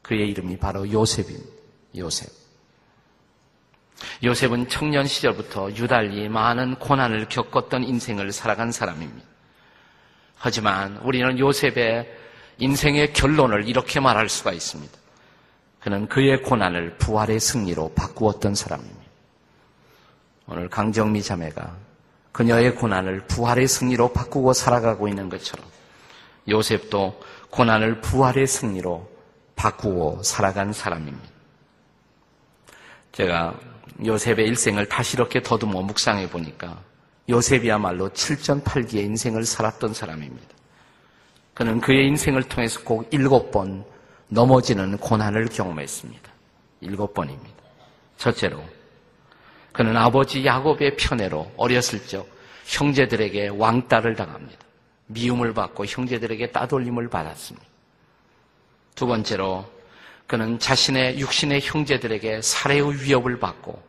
그의 0.00 0.30
이름이 0.30 0.58
바로 0.58 0.90
요셉입니다. 0.90 1.52
요셉. 1.98 2.28
요셉은 4.24 4.68
청년 4.68 5.06
시절부터 5.06 5.72
유달리 5.72 6.28
많은 6.28 6.76
고난을 6.76 7.28
겪었던 7.28 7.84
인생을 7.84 8.32
살아간 8.32 8.72
사람입니다. 8.72 9.28
하지만 10.36 10.96
우리는 10.98 11.38
요셉의 11.38 12.10
인생의 12.58 13.12
결론을 13.12 13.68
이렇게 13.68 14.00
말할 14.00 14.28
수가 14.28 14.52
있습니다. 14.52 14.92
그는 15.80 16.08
그의 16.08 16.42
고난을 16.42 16.96
부활의 16.96 17.40
승리로 17.40 17.92
바꾸었던 17.94 18.54
사람입니다. 18.54 19.02
오늘 20.46 20.68
강정미 20.68 21.22
자매가 21.22 21.76
그녀의 22.32 22.74
고난을 22.74 23.26
부활의 23.26 23.68
승리로 23.68 24.12
바꾸고 24.12 24.52
살아가고 24.52 25.08
있는 25.08 25.28
것처럼 25.28 25.64
요셉도 26.48 27.20
고난을 27.50 28.00
부활의 28.00 28.46
승리로 28.46 29.08
바꾸고 29.54 30.22
살아간 30.22 30.72
사람입니다. 30.72 31.28
제가 33.12 33.54
요셉의 34.04 34.46
일생을 34.48 34.88
다시 34.88 35.16
이렇게 35.16 35.42
더듬어 35.42 35.82
묵상해 35.82 36.30
보니까 36.30 36.80
요셉이야말로 37.28 38.08
7.8기의 38.08 39.04
인생을 39.04 39.44
살았던 39.44 39.94
사람입니다. 39.94 40.48
그는 41.54 41.80
그의 41.80 42.08
인생을 42.08 42.44
통해서 42.44 42.80
꼭 42.82 43.06
일곱 43.12 43.50
번 43.50 43.84
넘어지는 44.28 44.96
고난을 44.96 45.46
경험했습니다. 45.46 46.32
일곱 46.80 47.12
번입니다. 47.12 47.62
첫째로, 48.16 48.62
그는 49.72 49.96
아버지 49.96 50.44
야곱의 50.44 50.96
편애로 50.96 51.52
어렸을 51.56 52.06
적 52.06 52.28
형제들에게 52.66 53.48
왕따를 53.48 54.14
당합니다. 54.16 54.60
미움을 55.06 55.54
받고 55.54 55.86
형제들에게 55.86 56.52
따돌림을 56.52 57.08
받았습니다. 57.08 57.66
두 58.94 59.06
번째로, 59.06 59.70
그는 60.26 60.58
자신의 60.58 61.18
육신의 61.18 61.60
형제들에게 61.62 62.42
살해의 62.42 63.02
위협을 63.02 63.38
받고 63.38 63.82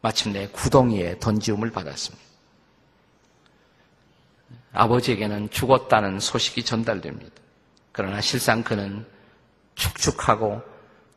마침내 0.00 0.46
구덩이에 0.48 1.18
던지움을 1.18 1.70
받았습니다. 1.70 2.24
아버지에게는 4.72 5.50
죽었다는 5.50 6.20
소식이 6.20 6.64
전달됩니다. 6.64 7.32
그러나 7.92 8.20
실상 8.20 8.62
그는 8.62 9.06
축축하고 9.76 10.62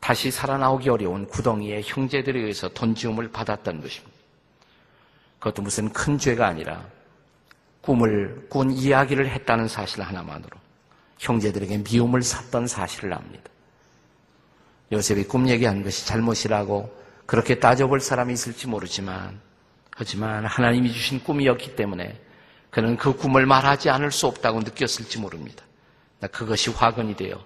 다시 0.08 0.32
살아나오기 0.32 0.88
어려운 0.88 1.28
구덩이에 1.28 1.82
형제들에 1.84 2.40
의해서 2.40 2.70
던지움을 2.70 3.30
받았다는 3.30 3.82
것입니다. 3.82 4.16
그것도 5.38 5.62
무슨 5.62 5.92
큰 5.92 6.18
죄가 6.18 6.48
아니라 6.48 6.86
꿈을 7.82 8.48
꾼 8.50 8.72
이야기를 8.72 9.28
했다는 9.30 9.68
사실 9.68 10.02
하나만으로 10.02 10.52
형제들에게 11.18 11.80
미움을 11.80 12.22
샀던 12.22 12.68
사실을 12.68 13.14
압니다. 13.14 13.52
요셉이 14.94 15.26
꿈 15.26 15.50
얘기한 15.50 15.84
것이 15.84 16.08
잘못이라고 16.08 16.90
그렇게 17.26 17.60
따져볼 17.60 18.00
사람이 18.00 18.32
있을지 18.32 18.66
모르지만 18.66 19.42
하지만 19.92 20.46
하나님이 20.46 20.94
주신 20.94 21.22
꿈이었기 21.22 21.76
때문에 21.76 22.18
그는 22.70 22.96
그 22.96 23.14
꿈을 23.14 23.46
말하지 23.46 23.90
않을 23.90 24.14
수 24.14 24.28
없다고 24.28 24.60
느꼈을지 24.60 25.20
모릅니다. 25.20 25.66
그것이 26.32 26.70
화근이 26.70 27.18
되어 27.18 27.44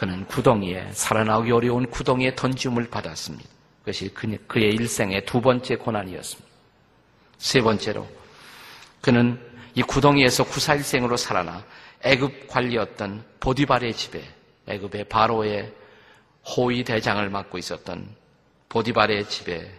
그는 0.00 0.24
구덩이에 0.28 0.92
살아나오기 0.92 1.52
어려운 1.52 1.84
구덩이에 1.90 2.34
던짐을 2.34 2.88
받았습니다. 2.88 3.46
그것이 3.80 4.08
그의 4.08 4.74
일생의 4.74 5.26
두 5.26 5.42
번째 5.42 5.76
고난이었습니다. 5.76 6.50
세 7.36 7.60
번째로 7.60 8.08
그는 9.02 9.38
이 9.74 9.82
구덩이에서 9.82 10.44
구사일생으로 10.44 11.18
살아나 11.18 11.62
애굽 12.00 12.48
관리였던 12.48 13.26
보디발의 13.40 13.92
집에 13.92 14.24
애굽의 14.68 15.04
바로의 15.10 15.70
호위 16.46 16.82
대장을 16.82 17.28
맡고 17.28 17.58
있었던 17.58 18.08
보디발의 18.70 19.28
집에 19.28 19.70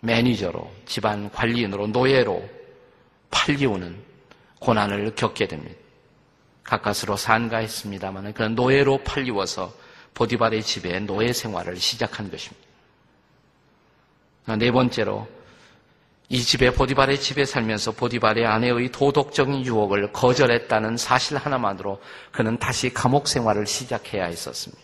매니저로 0.00 0.72
집안 0.86 1.30
관리인으로 1.30 1.88
노예로 1.88 2.48
팔기우는 3.30 4.02
고난을 4.58 5.14
겪게 5.16 5.46
됩니다. 5.46 5.87
가까스로 6.68 7.16
산가했습니다만 7.16 8.34
그는 8.34 8.54
노예로 8.54 8.98
팔리워서 9.02 9.72
보디발의 10.12 10.62
집에 10.62 11.00
노예 11.00 11.32
생활을 11.32 11.76
시작한 11.76 12.30
것입니다. 12.30 12.68
네 14.58 14.70
번째로 14.70 15.26
이 16.28 16.42
집에 16.42 16.70
보디발의 16.70 17.20
집에 17.20 17.46
살면서 17.46 17.92
보디발의 17.92 18.44
아내의 18.46 18.92
도덕적인 18.92 19.64
유혹을 19.64 20.12
거절했다는 20.12 20.98
사실 20.98 21.38
하나만으로 21.38 22.02
그는 22.32 22.58
다시 22.58 22.92
감옥 22.92 23.28
생활을 23.28 23.66
시작해야 23.66 24.26
했었습니다. 24.26 24.82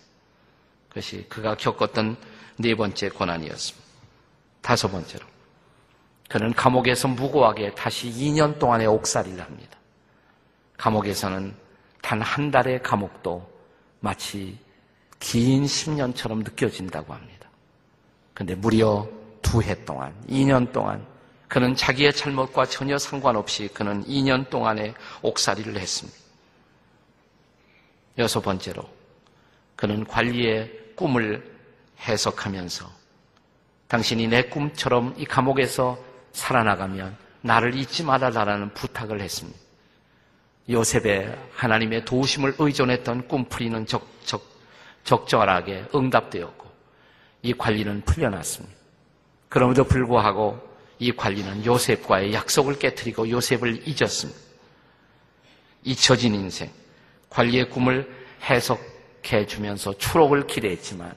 그것이 0.88 1.26
그가 1.28 1.54
겪었던 1.54 2.16
네 2.56 2.74
번째 2.74 3.10
고난이었습니다. 3.10 3.84
다섯 4.62 4.88
번째로 4.88 5.26
그는 6.30 6.54
감옥에서 6.54 7.08
무고하게 7.08 7.74
다시 7.74 8.08
2년 8.08 8.58
동안의 8.58 8.86
옥살이를 8.86 9.42
합니다. 9.42 9.76
감옥에서는 10.78 11.63
단 12.04 12.20
한 12.20 12.50
달의 12.50 12.82
감옥도 12.82 13.50
마치 14.00 14.58
긴 15.18 15.64
10년처럼 15.64 16.44
느껴진다고 16.44 17.14
합니다. 17.14 17.48
근데 18.34 18.54
무려 18.54 19.08
두 19.40 19.62
해 19.62 19.74
동안, 19.86 20.14
2년 20.28 20.70
동안 20.70 21.06
그는 21.48 21.74
자기의 21.74 22.12
잘못과 22.12 22.66
전혀 22.66 22.98
상관없이 22.98 23.68
그는 23.72 24.04
2년 24.04 24.50
동안의 24.50 24.92
옥살이를 25.22 25.78
했습니다. 25.78 26.18
여섯 28.18 28.40
번째로 28.42 28.82
그는 29.74 30.04
관리의 30.04 30.92
꿈을 30.96 31.42
해석하면서 32.00 32.86
당신이 33.88 34.28
내 34.28 34.42
꿈처럼 34.42 35.14
이 35.16 35.24
감옥에서 35.24 35.98
살아나가면 36.32 37.16
나를 37.40 37.74
잊지 37.74 38.02
말아달라는 38.02 38.74
부탁을 38.74 39.20
했습니다. 39.22 39.63
요셉의 40.68 41.36
하나님의 41.54 42.04
도우심을 42.04 42.54
의존했던 42.58 43.28
꿈풀이는 43.28 43.86
적, 43.86 44.06
적, 44.24 44.42
적절하게 45.04 45.86
응답되었고 45.94 46.64
이 47.42 47.52
관리는 47.52 48.02
풀려났습니다. 48.02 48.74
그럼에도 49.48 49.84
불구하고 49.84 50.58
이 50.98 51.12
관리는 51.12 51.66
요셉과의 51.66 52.32
약속을 52.32 52.78
깨뜨리고 52.78 53.28
요셉을 53.28 53.86
잊었습니다. 53.86 54.40
잊혀진 55.82 56.34
인생, 56.34 56.70
관리의 57.28 57.68
꿈을 57.68 58.10
해석해 58.42 59.46
주면서 59.46 59.96
추록을 59.98 60.46
기대했지만 60.46 61.14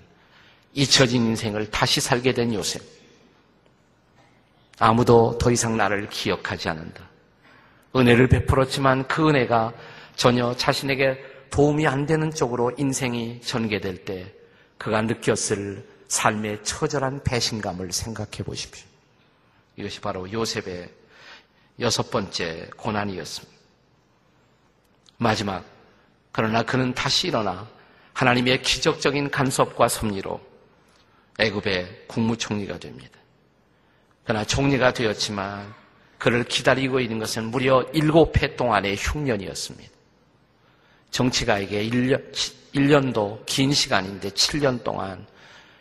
잊혀진 0.73 1.25
인생을 1.27 1.71
다시 1.71 2.01
살게 2.01 2.33
된 2.33 2.53
요셉. 2.53 2.81
아무도 4.79 5.37
더 5.39 5.49
이상 5.49 5.77
나를 5.77 6.09
기억하지 6.09 6.69
않는다. 6.69 7.06
은혜를 7.95 8.27
베풀었지만 8.27 9.07
그 9.07 9.29
은혜가 9.29 9.73
전혀 10.15 10.55
자신에게 10.55 11.23
도움이 11.49 11.87
안 11.87 12.05
되는 12.05 12.31
쪽으로 12.31 12.71
인생이 12.77 13.41
전개될 13.41 14.05
때 14.05 14.33
그가 14.77 15.01
느꼈을 15.01 15.87
삶의 16.07 16.63
처절한 16.63 17.23
배신감을 17.23 17.91
생각해 17.91 18.43
보십시오. 18.45 18.85
이것이 19.75 20.01
바로 20.01 20.31
요셉의 20.31 20.89
여섯 21.79 22.09
번째 22.09 22.69
고난이었습니다. 22.77 23.57
마지막, 25.17 25.63
그러나 26.31 26.63
그는 26.63 26.93
다시 26.93 27.27
일어나 27.27 27.67
하나님의 28.13 28.61
기적적인 28.61 29.29
간섭과 29.29 29.87
섭리로 29.87 30.41
애굽의 31.39 32.05
국무총리가 32.07 32.79
됩니다. 32.79 33.19
그러나 34.23 34.43
총리가 34.43 34.93
되었지만 34.93 35.73
그를 36.17 36.43
기다리고 36.43 36.99
있는 36.99 37.19
것은 37.19 37.45
무려 37.45 37.83
일곱 37.93 38.41
해 38.41 38.55
동안의 38.55 38.95
흉년이었습니다. 38.97 39.91
정치가에게 41.11 41.87
1년, 41.89 42.31
1년 42.73 43.13
도 43.13 43.41
긴 43.45 43.71
시간인데 43.71 44.29
7년 44.29 44.83
동안 44.83 45.25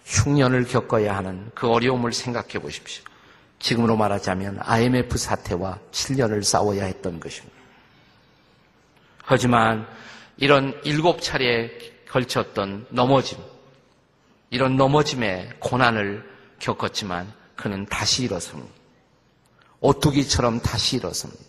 흉년을 0.04 0.66
겪어야 0.66 1.16
하는 1.16 1.50
그 1.54 1.68
어려움을 1.68 2.12
생각해 2.12 2.58
보십시오. 2.60 3.04
지금으로 3.58 3.96
말하자면 3.96 4.58
IMF 4.60 5.16
사태와 5.18 5.78
7년을 5.90 6.42
싸워야 6.44 6.84
했던 6.84 7.18
것입니다. 7.18 7.56
하지만 9.24 9.86
이런 10.36 10.78
일곱 10.84 11.20
차례에 11.20 11.70
걸쳤던 12.08 12.86
넘어짐, 12.90 13.38
이런 14.50 14.76
넘어짐의 14.76 15.54
고난을 15.58 16.24
겪었지만 16.60 17.32
그는 17.56 17.84
다시 17.86 18.24
일어섭니다. 18.24 18.75
오뚜기처럼 19.80 20.60
다시 20.60 20.96
일어섭니다. 20.96 21.42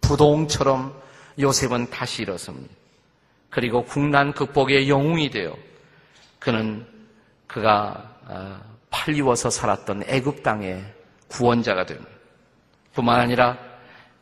부동처럼 0.00 0.94
요셉은 1.38 1.90
다시 1.90 2.22
일어섭니다. 2.22 2.74
그리고 3.50 3.84
국난 3.84 4.32
극복의 4.32 4.88
영웅이 4.88 5.30
되어 5.30 5.56
그는 6.38 6.86
그가 7.46 8.16
아, 8.26 8.60
팔리워서 8.90 9.50
살았던 9.50 10.04
애굽 10.06 10.42
땅의 10.42 10.84
구원자가 11.28 11.86
됩니다. 11.86 12.10
뿐만 12.94 13.20
아니라 13.20 13.58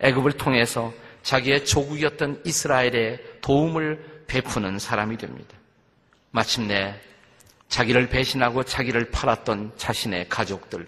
애굽을 0.00 0.32
통해서 0.32 0.92
자기의 1.22 1.64
조국이었던 1.64 2.42
이스라엘에 2.44 3.18
도움을 3.40 4.24
베푸는 4.26 4.78
사람이 4.78 5.16
됩니다. 5.16 5.56
마침내 6.30 6.94
자기를 7.68 8.08
배신하고 8.08 8.62
자기를 8.64 9.10
팔았던 9.10 9.72
자신의 9.76 10.28
가족들, 10.28 10.86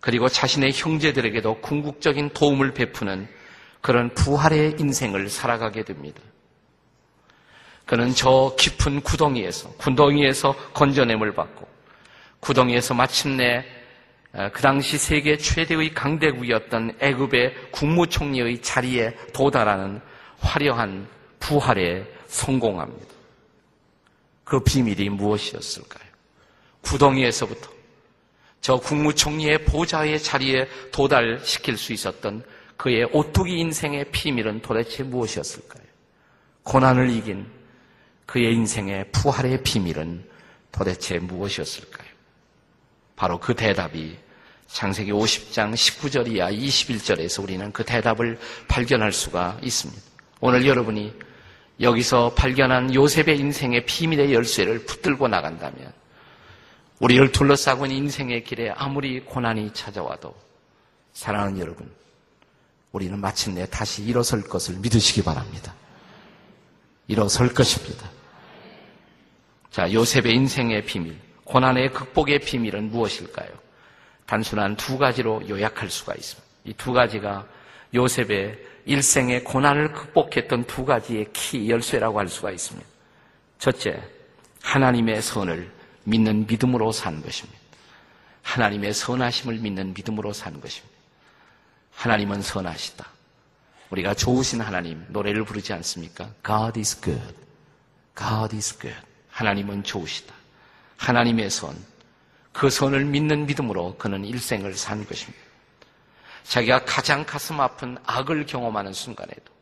그리고 0.00 0.28
자신의 0.28 0.72
형제들에게도 0.74 1.60
궁극적인 1.60 2.30
도움을 2.30 2.72
베푸는 2.72 3.28
그런 3.80 4.12
부활의 4.14 4.76
인생을 4.78 5.28
살아가게 5.28 5.84
됩니다. 5.84 6.20
그는 7.86 8.14
저 8.14 8.54
깊은 8.58 9.00
구덩이에서, 9.00 9.70
구덩이에서 9.72 10.54
건져냄을 10.74 11.34
받고, 11.34 11.66
구덩이에서 12.40 12.94
마침내 12.94 13.64
어, 14.34 14.50
그 14.52 14.60
당시 14.60 14.98
세계 14.98 15.38
최대의 15.38 15.94
강대국이었던 15.94 16.98
애굽의 17.00 17.70
국무총리의 17.70 18.60
자리에 18.60 19.16
도달하는 19.32 20.00
화려한 20.38 21.08
부활에 21.40 22.04
성공합니다. 22.26 23.06
그 24.44 24.60
비밀이 24.60 25.08
무엇이었을까요? 25.08 26.08
구덩이에서부터 26.82 27.70
저 28.60 28.76
국무총리의 28.76 29.64
보좌의 29.64 30.20
자리에 30.22 30.68
도달시킬 30.92 31.76
수 31.76 31.92
있었던 31.92 32.42
그의 32.76 33.04
오뚜기 33.12 33.58
인생의 33.58 34.10
비밀은 34.10 34.62
도대체 34.62 35.02
무엇이었을까요? 35.02 35.82
고난을 36.62 37.10
이긴 37.10 37.46
그의 38.26 38.52
인생의 38.54 39.10
부활의 39.10 39.62
비밀은 39.62 40.24
도대체 40.70 41.18
무엇이었을까요? 41.18 42.08
바로 43.16 43.40
그 43.40 43.54
대답이 43.54 44.16
창세기 44.68 45.10
50장 45.12 45.72
19절 45.72 46.28
이하 46.28 46.52
21절에서 46.52 47.42
우리는 47.42 47.72
그 47.72 47.84
대답을 47.84 48.38
발견할 48.68 49.12
수가 49.12 49.58
있습니다. 49.62 50.00
오늘 50.40 50.66
여러분이 50.66 51.12
여기서 51.80 52.34
발견한 52.34 52.94
요셉의 52.94 53.38
인생의 53.38 53.86
비밀의 53.86 54.32
열쇠를 54.32 54.84
붙들고 54.84 55.26
나간다면 55.26 55.92
우리를 57.00 57.30
둘러싸고 57.32 57.86
있는 57.86 57.98
인생의 58.04 58.44
길에 58.44 58.70
아무리 58.70 59.20
고난이 59.20 59.72
찾아와도 59.72 60.34
사랑하는 61.12 61.58
여러분, 61.58 61.90
우리는 62.92 63.18
마침내 63.18 63.66
다시 63.66 64.02
일어설 64.02 64.42
것을 64.42 64.76
믿으시기 64.76 65.22
바랍니다. 65.22 65.74
일어설 67.06 67.52
것입니다. 67.54 68.10
자, 69.70 69.92
요셉의 69.92 70.34
인생의 70.34 70.84
비밀, 70.84 71.18
고난의 71.44 71.92
극복의 71.92 72.40
비밀은 72.40 72.90
무엇일까요? 72.90 73.48
단순한 74.26 74.76
두 74.76 74.98
가지로 74.98 75.42
요약할 75.48 75.90
수가 75.90 76.14
있습니다. 76.14 76.48
이 76.64 76.74
두 76.74 76.92
가지가 76.92 77.46
요셉의 77.94 78.58
일생의 78.84 79.44
고난을 79.44 79.92
극복했던 79.92 80.64
두 80.64 80.84
가지의 80.84 81.26
키 81.32 81.70
열쇠라고 81.70 82.18
할 82.18 82.28
수가 82.28 82.50
있습니다. 82.50 82.86
첫째, 83.58 84.02
하나님의 84.62 85.22
선을 85.22 85.70
믿는 86.08 86.46
믿음으로 86.46 86.90
사는 86.90 87.22
것입니다. 87.22 87.58
하나님의 88.42 88.94
선하심을 88.94 89.58
믿는 89.58 89.92
믿음으로 89.92 90.32
사는 90.32 90.58
것입니다. 90.60 90.96
하나님은 91.92 92.40
선하시다. 92.40 93.06
우리가 93.90 94.14
좋으신 94.14 94.60
하나님 94.60 95.04
노래를 95.08 95.44
부르지 95.44 95.72
않습니까? 95.74 96.30
God 96.44 96.78
is 96.78 97.00
good. 97.00 97.34
God 98.16 98.56
is 98.56 98.78
good. 98.78 98.98
하나님은 99.30 99.82
좋으시다. 99.82 100.34
하나님의 100.96 101.50
선, 101.50 101.76
그 102.52 102.70
선을 102.70 103.04
믿는 103.04 103.46
믿음으로 103.46 103.96
그는 103.98 104.24
일생을 104.24 104.74
산 104.74 105.06
것입니다. 105.06 105.38
자기가 106.44 106.84
가장 106.86 107.24
가슴 107.24 107.60
아픈 107.60 107.98
악을 108.04 108.46
경험하는 108.46 108.92
순간에도, 108.94 109.52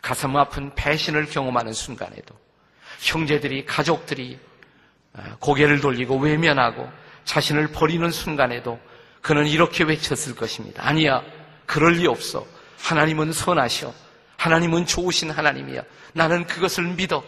가슴 0.00 0.36
아픈 0.36 0.74
배신을 0.74 1.26
경험하는 1.26 1.72
순간에도, 1.72 2.34
형제들이, 3.00 3.66
가족들이 3.66 4.38
아, 4.38 4.47
고개를 5.40 5.80
돌리고 5.80 6.18
외면하고 6.18 6.88
자신을 7.24 7.68
버리는 7.68 8.10
순간에도 8.10 8.78
그는 9.20 9.46
이렇게 9.46 9.84
외쳤을 9.84 10.34
것입니다. 10.34 10.86
아니야, 10.86 11.22
그럴 11.66 11.94
리 11.94 12.06
없어. 12.06 12.46
하나님은 12.78 13.32
선하셔. 13.32 13.92
하나님은 14.36 14.86
좋으신 14.86 15.30
하나님이야. 15.30 15.82
나는 16.14 16.46
그것을 16.46 16.84
믿어. 16.84 17.22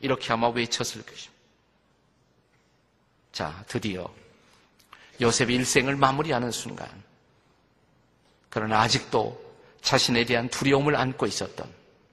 이렇게 0.00 0.32
아마 0.32 0.48
외쳤을 0.48 1.02
것입니다. 1.02 1.32
자, 3.32 3.64
드디어 3.68 4.08
요셉의 5.20 5.56
일생을 5.56 5.96
마무리하는 5.96 6.50
순간. 6.50 6.88
그러나 8.50 8.80
아직도 8.80 9.40
자신에 9.80 10.24
대한 10.24 10.48
두려움을 10.48 10.96
안고 10.96 11.26
있었던, 11.26 11.66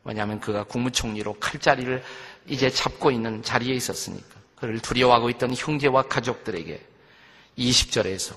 왜냐하면 0.04 0.39
그가 0.39 0.63
국무총리로 0.63 1.39
칼자리를 1.39 2.04
이제 2.47 2.69
잡고 2.69 3.12
있는 3.12 3.41
자리에 3.41 3.73
있었으니까. 3.73 4.36
그를 4.65 4.80
두려워하고 4.80 5.30
있던 5.32 5.54
형제와 5.56 6.04
가족들에게 6.04 6.82
20절에서 7.58 8.34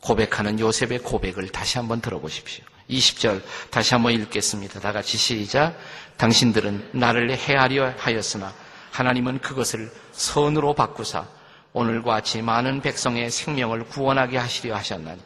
고백하는 0.00 0.60
요셉의 0.60 1.00
고백을 1.00 1.48
다시 1.48 1.78
한번 1.78 2.00
들어보십시오. 2.00 2.64
20절 2.88 3.42
다시 3.70 3.94
한번 3.94 4.12
읽겠습니다. 4.12 4.80
다 4.80 4.92
같이 4.92 5.18
시작. 5.18 5.76
당신들은 6.16 6.90
나를 6.92 7.36
해하려 7.36 7.94
하였으나 7.98 8.54
하나님은 8.92 9.40
그것을 9.40 9.92
선으로 10.12 10.74
바꾸사 10.74 11.26
오늘과 11.72 12.12
같이 12.12 12.40
많은 12.40 12.80
백성의 12.80 13.30
생명을 13.30 13.84
구원하게 13.84 14.38
하시려 14.38 14.74
하셨나니 14.76 15.20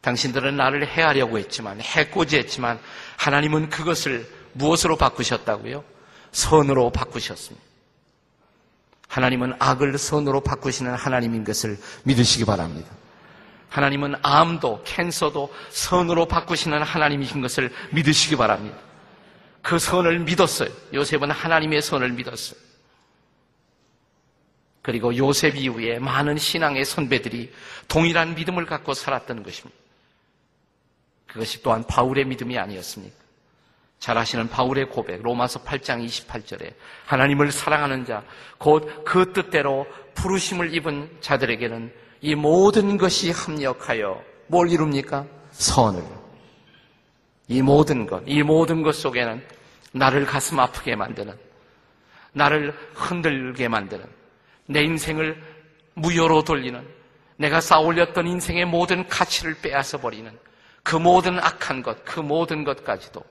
당신들은 0.00 0.56
나를 0.56 0.86
해하려고 0.86 1.38
했지만 1.38 1.80
해코지했지만 1.80 2.78
하나님은 3.16 3.70
그것을 3.70 4.28
무엇으로 4.52 4.96
바꾸셨다고요? 4.96 5.82
선으로 6.32 6.90
바꾸셨습니다. 6.90 7.65
하나님은 9.08 9.54
악을 9.58 9.98
선으로 9.98 10.40
바꾸시는 10.40 10.94
하나님인 10.94 11.44
것을 11.44 11.78
믿으시기 12.04 12.44
바랍니다. 12.44 12.90
하나님은 13.68 14.14
암도 14.22 14.82
캔서도 14.84 15.52
선으로 15.70 16.26
바꾸시는 16.26 16.82
하나님이신 16.82 17.40
것을 17.40 17.72
믿으시기 17.92 18.36
바랍니다. 18.36 18.78
그 19.62 19.78
선을 19.78 20.20
믿었어요. 20.20 20.70
요셉은 20.94 21.30
하나님의 21.30 21.82
선을 21.82 22.12
믿었어요. 22.12 22.58
그리고 24.82 25.16
요셉 25.16 25.56
이후에 25.56 25.98
많은 25.98 26.38
신앙의 26.38 26.84
선배들이 26.84 27.52
동일한 27.88 28.36
믿음을 28.36 28.66
갖고 28.66 28.94
살았던 28.94 29.42
것입니다. 29.42 29.76
그것이 31.26 31.60
또한 31.62 31.84
바울의 31.84 32.24
믿음이 32.26 32.56
아니었습니까? 32.56 33.25
잘 33.98 34.16
아시는 34.18 34.48
바울의 34.48 34.90
고백, 34.90 35.22
로마서 35.22 35.62
8장 35.62 36.04
28절에 36.04 36.74
하나님을 37.06 37.50
사랑하는 37.50 38.04
자, 38.04 38.22
곧 38.58 39.04
그 39.04 39.32
뜻대로 39.32 39.86
부르심을 40.14 40.74
입은 40.74 41.18
자들에게는 41.20 41.92
이 42.20 42.34
모든 42.34 42.96
것이 42.96 43.30
합력하여 43.30 44.22
뭘 44.48 44.70
이룹니까? 44.70 45.26
선을. 45.50 46.02
이 47.48 47.62
모든 47.62 48.06
것, 48.06 48.22
이 48.26 48.42
모든 48.42 48.82
것 48.82 48.94
속에는 48.96 49.42
나를 49.92 50.26
가슴 50.26 50.58
아프게 50.58 50.96
만드는, 50.96 51.34
나를 52.32 52.74
흔들게 52.94 53.68
만드는, 53.68 54.04
내 54.66 54.82
인생을 54.82 55.40
무효로 55.94 56.42
돌리는, 56.42 56.86
내가 57.36 57.60
쌓아올렸던 57.60 58.26
인생의 58.26 58.64
모든 58.66 59.06
가치를 59.08 59.56
빼앗아 59.62 59.98
버리는 59.98 60.30
그 60.82 60.96
모든 60.96 61.38
악한 61.38 61.82
것, 61.82 62.04
그 62.04 62.20
모든 62.20 62.64
것까지도 62.64 63.22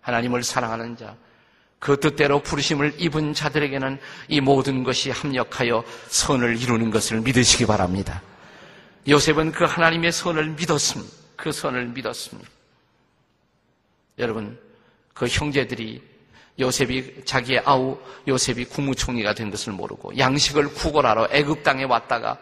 하나님을 0.00 0.42
사랑하는 0.42 0.96
자, 0.96 1.16
그 1.78 1.98
뜻대로 1.98 2.40
부르심을 2.42 2.94
입은 2.98 3.32
자들에게는 3.32 3.98
이 4.28 4.40
모든 4.40 4.84
것이 4.84 5.10
합력하여 5.10 5.82
선을 6.08 6.60
이루는 6.60 6.90
것을 6.90 7.20
믿으시기 7.20 7.66
바랍니다. 7.66 8.22
요셉은 9.08 9.52
그 9.52 9.64
하나님의 9.64 10.12
선을 10.12 10.50
믿었습니다. 10.50 11.12
그 11.36 11.52
선을 11.52 11.86
믿었습니다. 11.86 12.48
여러분, 14.18 14.58
그 15.14 15.26
형제들이 15.26 16.02
요셉이 16.58 17.24
자기의 17.24 17.62
아우 17.64 17.98
요셉이 18.28 18.66
국무총리가 18.66 19.34
된 19.34 19.50
것을 19.50 19.72
모르고 19.72 20.18
양식을 20.18 20.74
구걸하러 20.74 21.28
애굽 21.30 21.62
땅에 21.62 21.84
왔다가 21.84 22.38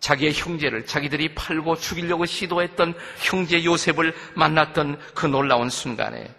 자기의 0.00 0.34
형제를 0.34 0.84
자기들이 0.84 1.34
팔고 1.34 1.76
죽이려고 1.76 2.26
시도했던 2.26 2.94
형제 3.20 3.64
요셉을 3.64 4.14
만났던 4.34 5.00
그 5.14 5.24
놀라운 5.24 5.70
순간에 5.70 6.30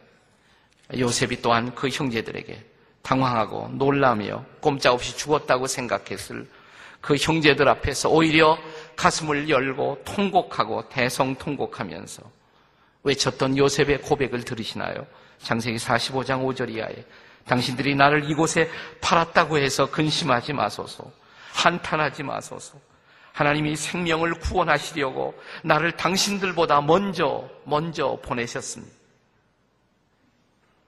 요셉이 0.93 1.41
또한 1.41 1.73
그 1.73 1.89
형제들에게 1.89 2.63
당황하고 3.01 3.69
놀라며 3.73 4.45
꼼짝없이 4.61 5.17
죽었다고 5.17 5.67
생각했을 5.67 6.47
그 7.01 7.15
형제들 7.15 7.67
앞에서 7.69 8.09
오히려 8.09 8.57
가슴을 8.95 9.47
열고 9.49 10.01
통곡하고 10.05 10.89
대성통곡하면서 10.89 12.23
외쳤던 13.03 13.57
요셉의 13.57 14.01
고백을 14.01 14.43
들으시나요? 14.43 15.05
장세기 15.39 15.77
45장 15.77 16.43
5절 16.43 16.71
이하에 16.71 16.95
당신들이 17.45 17.93
나를 17.93 18.29
이곳에 18.29 18.69
팔았다고 19.01 19.59
해서 19.59 19.91
근심하지 19.91 20.53
마소서 20.53 21.11
한탄하지 21.53 22.23
마소서 22.23 22.79
하나님이 23.33 23.75
생명을 23.75 24.33
구원하시려고 24.39 25.39
나를 25.63 25.91
당신들보다 25.91 26.81
먼저 26.81 27.47
먼저 27.65 28.17
보내셨습니다. 28.23 28.94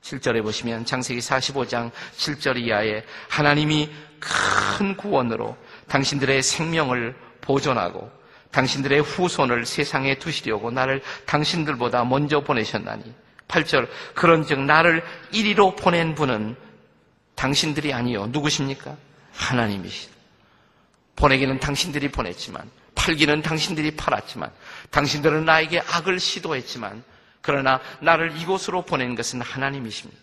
7절에 0.08 0.42
보시면 0.42 0.86
장세기 0.86 1.20
45장 1.20 1.92
7절 2.18 2.58
이하에 2.58 3.04
하나님이 3.28 3.90
큰 4.20 4.96
구원으로 4.96 5.58
당신들의 5.88 6.42
생명을 6.42 7.16
보존하고 7.42 8.10
당신들의 8.52 9.02
후손을 9.02 9.66
세상에 9.66 10.18
두시려고 10.18 10.72
나를 10.72 11.02
당신들보다 11.26 12.06
먼저 12.06 12.40
보내셨나니 12.42 13.04
8절 13.48 13.88
그런즉 14.16 14.62
나를 14.62 15.04
이리로 15.32 15.76
보낸 15.76 16.16
분은 16.16 16.56
당신들이 17.36 17.94
아니요 17.94 18.28
누구십니까? 18.28 18.96
하나님이시다. 19.34 20.16
보내기는 21.16 21.60
당신들이 21.60 22.10
보냈지만 22.12 22.70
팔기는 22.96 23.42
당신들이 23.42 23.96
팔았지만 23.96 24.52
당신들은 24.90 25.46
나에게 25.46 25.82
악을 25.82 26.20
시도했지만 26.20 27.04
그러나 27.48 27.80
나를 28.02 28.36
이곳으로 28.42 28.82
보낸 28.82 29.16
것은 29.16 29.40
하나님이십니다. 29.40 30.22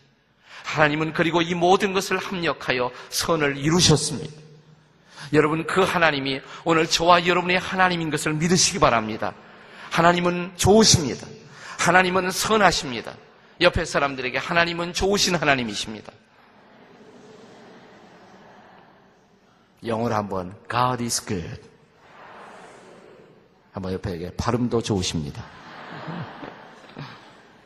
하나님은 0.63 1.15
그리고 1.15 1.41
이 1.41 1.55
모든 1.55 1.95
것을 1.95 2.19
합력하여 2.19 2.91
선을 3.09 3.57
이루셨습니다. 3.57 4.31
여러분 5.33 5.67
그 5.67 5.81
하나님이 5.81 6.43
오늘 6.67 6.87
저와 6.87 7.27
여러분의 7.27 7.59
하나님인 7.59 8.11
것을 8.11 8.35
믿으시기 8.35 8.79
바랍니다. 8.79 9.33
하나님은 9.91 10.53
좋으십니다. 10.57 11.27
하나님은 11.79 12.31
선하십니다. 12.31 13.15
옆에 13.63 13.87
사람들에게 13.87 14.37
하나님은 14.37 14.93
좋으신 14.93 15.35
하나님이십니다. 15.37 16.13
영어로 19.87 20.15
한번 20.15 20.55
God 20.71 21.03
is 21.03 21.25
good. 21.25 21.63
한번 23.73 23.95
옆에 23.95 24.31
발음도 24.37 24.83
좋으십니다. 24.83 25.43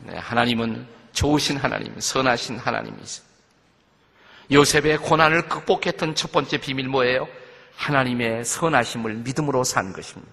네, 0.01 0.17
하나님은 0.17 0.87
좋으신 1.13 1.57
하나님, 1.57 1.99
선하신 1.99 2.59
하나님이세요. 2.59 3.27
요셉의 4.51 4.99
고난을 4.99 5.49
극복했던 5.49 6.15
첫 6.15 6.33
번째 6.33 6.59
비밀 6.59 6.89
뭐예요? 6.89 7.29
하나님의 7.77 8.45
선하심을 8.45 9.15
믿음으로 9.17 9.65
산 9.65 9.93
것입니다. 9.93 10.33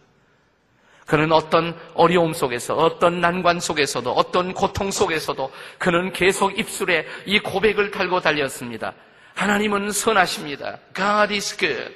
그는 1.05 1.31
어떤 1.31 1.77
어려움 1.93 2.33
속에서, 2.33 2.75
어떤 2.75 3.21
난관 3.21 3.59
속에서도, 3.59 4.11
어떤 4.11 4.53
고통 4.53 4.89
속에서도 4.89 5.51
그는 5.77 6.11
계속 6.13 6.57
입술에 6.57 7.05
이 7.25 7.39
고백을 7.39 7.91
달고 7.91 8.21
달렸습니다. 8.21 8.93
하나님은 9.35 9.91
선하십니다. 9.91 10.79
God 10.95 11.33
is 11.33 11.57
good. 11.57 11.95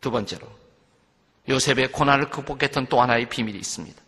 두 0.00 0.10
번째로, 0.10 0.46
요셉의 1.48 1.90
고난을 1.90 2.30
극복했던 2.30 2.86
또 2.86 3.00
하나의 3.00 3.28
비밀이 3.28 3.58
있습니다. 3.58 4.00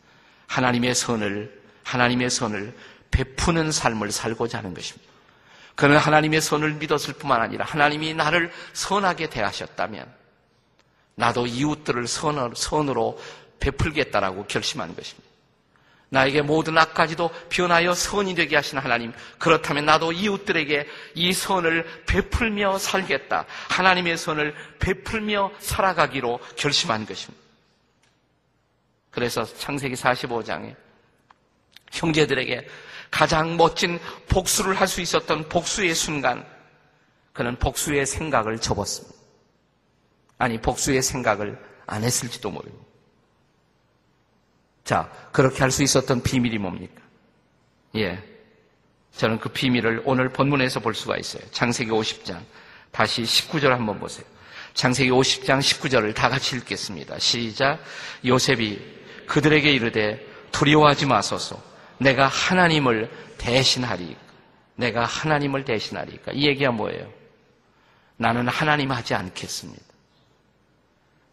하나님의 0.46 0.94
선을, 0.94 1.61
하나님의 1.84 2.30
선을 2.30 2.74
베푸는 3.10 3.72
삶을 3.72 4.10
살고자 4.10 4.58
하는 4.58 4.74
것입니다. 4.74 5.10
그는 5.74 5.96
하나님의 5.96 6.40
선을 6.40 6.74
믿었을 6.74 7.14
뿐만 7.14 7.40
아니라 7.40 7.64
하나님이 7.64 8.14
나를 8.14 8.52
선하게 8.72 9.30
대하셨다면 9.30 10.06
나도 11.14 11.46
이웃들을 11.46 12.06
선으로 12.06 13.18
베풀겠다라고 13.60 14.46
결심한 14.46 14.94
것입니다. 14.94 15.32
나에게 16.12 16.42
모든 16.42 16.76
악까지도 16.76 17.30
변하여 17.48 17.94
선이 17.94 18.34
되게 18.34 18.54
하신 18.56 18.76
하나님. 18.76 19.14
그렇다면 19.38 19.86
나도 19.86 20.12
이웃들에게 20.12 20.86
이 21.14 21.32
선을 21.32 22.04
베풀며 22.06 22.76
살겠다. 22.76 23.46
하나님의 23.70 24.18
선을 24.18 24.54
베풀며 24.78 25.52
살아가기로 25.58 26.38
결심한 26.56 27.06
것입니다. 27.06 27.42
그래서 29.10 29.44
창세기 29.44 29.94
45장에 29.94 30.76
형제들에게 31.92 32.66
가장 33.10 33.56
멋진 33.56 34.00
복수를 34.28 34.74
할 34.74 34.88
수 34.88 35.00
있었던 35.00 35.48
복수의 35.48 35.94
순간, 35.94 36.44
그는 37.32 37.56
복수의 37.56 38.06
생각을 38.06 38.58
접었습니다. 38.58 39.14
아니, 40.38 40.58
복수의 40.60 41.02
생각을 41.02 41.58
안 41.86 42.02
했을지도 42.04 42.50
모릅니다. 42.50 42.84
자, 44.84 45.10
그렇게 45.30 45.58
할 45.60 45.70
수 45.70 45.82
있었던 45.82 46.22
비밀이 46.22 46.58
뭡니까? 46.58 47.00
예. 47.96 48.22
저는 49.16 49.38
그 49.38 49.50
비밀을 49.50 50.02
오늘 50.04 50.30
본문에서 50.30 50.80
볼 50.80 50.94
수가 50.94 51.16
있어요. 51.18 51.42
창세기 51.52 51.90
50장. 51.90 52.40
다시 52.90 53.22
19절 53.22 53.68
한번 53.68 54.00
보세요. 54.00 54.26
창세기 54.74 55.10
50장 55.10 55.60
19절을 55.60 56.14
다 56.14 56.28
같이 56.30 56.56
읽겠습니다. 56.56 57.18
시작. 57.18 57.78
요셉이 58.24 58.80
그들에게 59.26 59.70
이르되 59.70 60.26
두려워하지 60.50 61.06
마소서. 61.06 61.71
내가 62.02 62.26
하나님을 62.26 63.10
대신하리까. 63.38 64.20
내가 64.76 65.04
하나님을 65.04 65.64
대신하리까. 65.64 66.32
이 66.32 66.46
얘기가 66.46 66.72
뭐예요? 66.72 67.12
나는 68.16 68.48
하나님 68.48 68.90
하지 68.90 69.14
않겠습니다. 69.14 69.82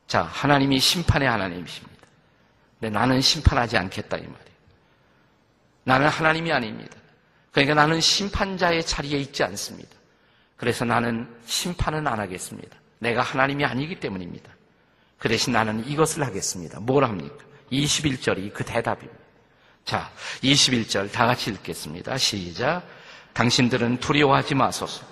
자, 0.08 0.24
하나님이 0.24 0.80
심판의 0.80 1.28
하나님이십니다. 1.28 2.00
근데 2.80 2.98
나는 2.98 3.22
심판하지 3.22 3.78
않겠다 3.78 4.18
이 4.18 4.22
말이에요. 4.22 4.40
나는 5.84 6.08
하나님이 6.08 6.52
아닙니다. 6.52 6.96
그러니까 7.52 7.76
나는 7.76 8.00
심판자의 8.00 8.86
자리에 8.86 9.20
있지 9.20 9.44
않습니다. 9.44 9.90
그래서 10.56 10.86
나는 10.86 11.28
심판은 11.46 12.08
안 12.08 12.20
하겠습니다. 12.20 12.78
내가 13.00 13.22
하나님이 13.22 13.66
아니기 13.66 14.00
때문입니다. 14.00 14.52
그 15.18 15.30
대신 15.30 15.54
나는 15.54 15.86
이것을 15.88 16.26
하겠습니다. 16.26 16.80
뭘 16.80 17.04
합니까? 17.04 17.46
21절이 17.72 18.54
그 18.54 18.64
대답입니다. 18.64 19.19
자, 19.90 20.12
21절 20.44 21.12
다 21.12 21.26
같이 21.26 21.50
읽겠습니다. 21.50 22.16
시작. 22.20 22.84
당신들은 23.34 24.00
두려워하지 24.00 24.54
마소서. 24.54 25.04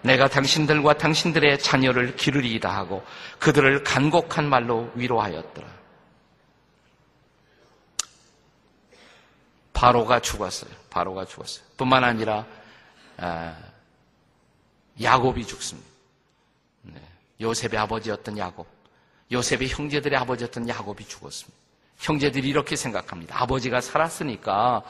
내가 0.00 0.26
당신들과 0.26 0.96
당신들의 0.96 1.58
자녀를 1.58 2.16
기르리이다 2.16 2.74
하고 2.74 3.04
그들을 3.38 3.84
간곡한 3.84 4.48
말로 4.48 4.90
위로하였더라. 4.94 5.68
바로가 9.74 10.20
죽었어요. 10.20 10.70
바로가 10.88 11.26
죽었어요. 11.26 11.66
뿐만 11.76 12.02
아니라 12.02 12.46
아, 13.18 13.54
야곱이 14.98 15.46
죽습니다. 15.46 15.90
네. 16.84 17.02
요셉의 17.38 17.78
아버지였던 17.78 18.38
야곱, 18.38 18.66
요셉의 19.30 19.68
형제들의 19.68 20.18
아버지였던 20.18 20.70
야곱이 20.70 21.06
죽었습니다. 21.06 21.61
형제들이 22.02 22.48
이렇게 22.48 22.74
생각합니다. 22.74 23.40
아버지가 23.40 23.80
살았으니까 23.80 24.82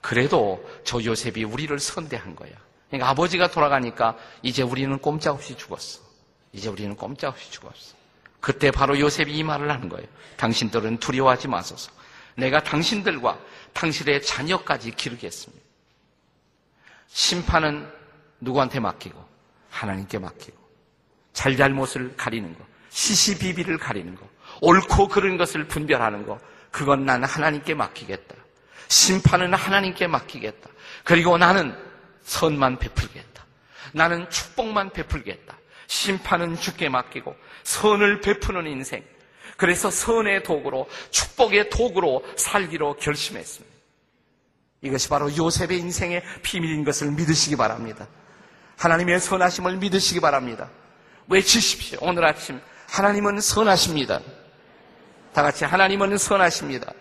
그래도 0.00 0.64
저 0.84 1.02
요셉이 1.02 1.44
우리를 1.44 1.76
선대한 1.78 2.36
거야. 2.36 2.52
그러니까 2.88 3.10
아버지가 3.10 3.50
돌아가니까 3.50 4.16
이제 4.42 4.62
우리는 4.62 4.96
꼼짝없이 4.98 5.56
죽었어. 5.56 6.00
이제 6.52 6.68
우리는 6.68 6.96
꼼짝없이 6.96 7.50
죽었어. 7.50 7.96
그때 8.38 8.70
바로 8.70 8.98
요셉이 8.98 9.36
이 9.36 9.42
말을 9.42 9.70
하는 9.70 9.88
거예요. 9.88 10.06
당신들은 10.36 10.98
두려워하지 10.98 11.48
마소서. 11.48 11.90
내가 12.36 12.62
당신들과 12.62 13.38
당신의 13.72 14.22
자녀까지 14.22 14.92
기르겠습니다. 14.92 15.62
심판은 17.08 17.90
누구한테 18.40 18.78
맡기고 18.78 19.22
하나님께 19.70 20.18
맡기고 20.18 20.56
잘잘못을 21.32 22.16
가리는 22.16 22.56
거, 22.56 22.64
시시비비를 22.90 23.78
가리는 23.78 24.14
거, 24.14 24.28
옳고 24.62 25.08
그른 25.08 25.36
것을 25.36 25.66
분별하는 25.66 26.26
거, 26.26 26.38
그건 26.70 27.04
나는 27.04 27.28
하나님께 27.28 27.74
맡기겠다. 27.74 28.34
심판은 28.88 29.54
하나님께 29.54 30.06
맡기겠다. 30.06 30.68
그리고 31.04 31.38
나는 31.38 31.76
선만 32.24 32.78
베풀겠다. 32.78 33.44
나는 33.92 34.28
축복만 34.30 34.90
베풀겠다. 34.90 35.58
심판은 35.86 36.56
주께 36.56 36.88
맡기고 36.88 37.34
선을 37.64 38.20
베푸는 38.20 38.66
인생. 38.66 39.04
그래서 39.56 39.90
선의 39.90 40.42
도구로 40.42 40.88
축복의 41.10 41.70
도구로 41.70 42.24
살기로 42.36 42.96
결심했습니다. 42.96 43.76
이것이 44.82 45.08
바로 45.08 45.36
요셉의 45.36 45.78
인생의 45.78 46.22
비밀인 46.42 46.84
것을 46.84 47.10
믿으시기 47.10 47.56
바랍니다. 47.56 48.08
하나님의 48.78 49.20
선하심을 49.20 49.76
믿으시기 49.76 50.20
바랍니다. 50.20 50.70
외치십시오. 51.28 51.98
오늘 52.00 52.24
아침 52.24 52.60
하나님은 52.88 53.40
선하십니다. 53.40 54.20
다 55.32 55.42
같이 55.42 55.64
하나님은 55.64 56.18
선하십니다. 56.18 56.92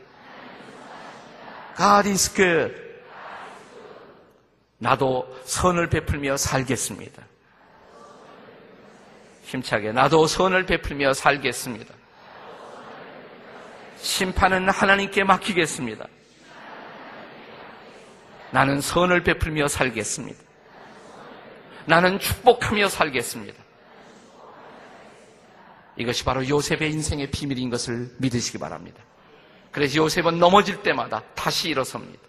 God 1.78 2.10
is 2.10 2.34
good. 2.34 2.76
나도 4.78 5.28
선을 5.46 5.90
베풀며 5.90 6.38
살겠습니다. 6.38 7.24
힘차게 9.44 9.92
나도 9.92 10.28
선을 10.28 10.66
베풀며 10.66 11.14
살겠습니다. 11.14 11.94
심판은 13.98 14.70
하나님께 14.70 15.24
맡기겠습니다. 15.24 16.06
나는 18.52 18.80
선을 18.80 19.24
베풀며 19.24 19.68
살겠습니다. 19.68 20.40
나는 21.86 22.20
축복하며 22.20 22.88
살겠습니다. 22.90 23.69
이것이 26.00 26.24
바로 26.24 26.48
요셉의 26.48 26.92
인생의 26.92 27.30
비밀인 27.30 27.70
것을 27.70 28.10
믿으시기 28.18 28.58
바랍니다. 28.58 29.04
그래서 29.72 29.98
요셉은 29.98 30.40
넘어질 30.40 30.82
때마다 30.82 31.22
다시 31.36 31.70
일어섭니다. 31.70 32.20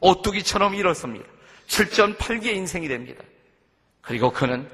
오뚜기처럼 0.00 0.74
일어섭니다. 0.74 1.26
7.8기의 1.66 2.54
인생이 2.54 2.88
됩니다. 2.88 3.22
그리고 4.00 4.32
그는 4.32 4.68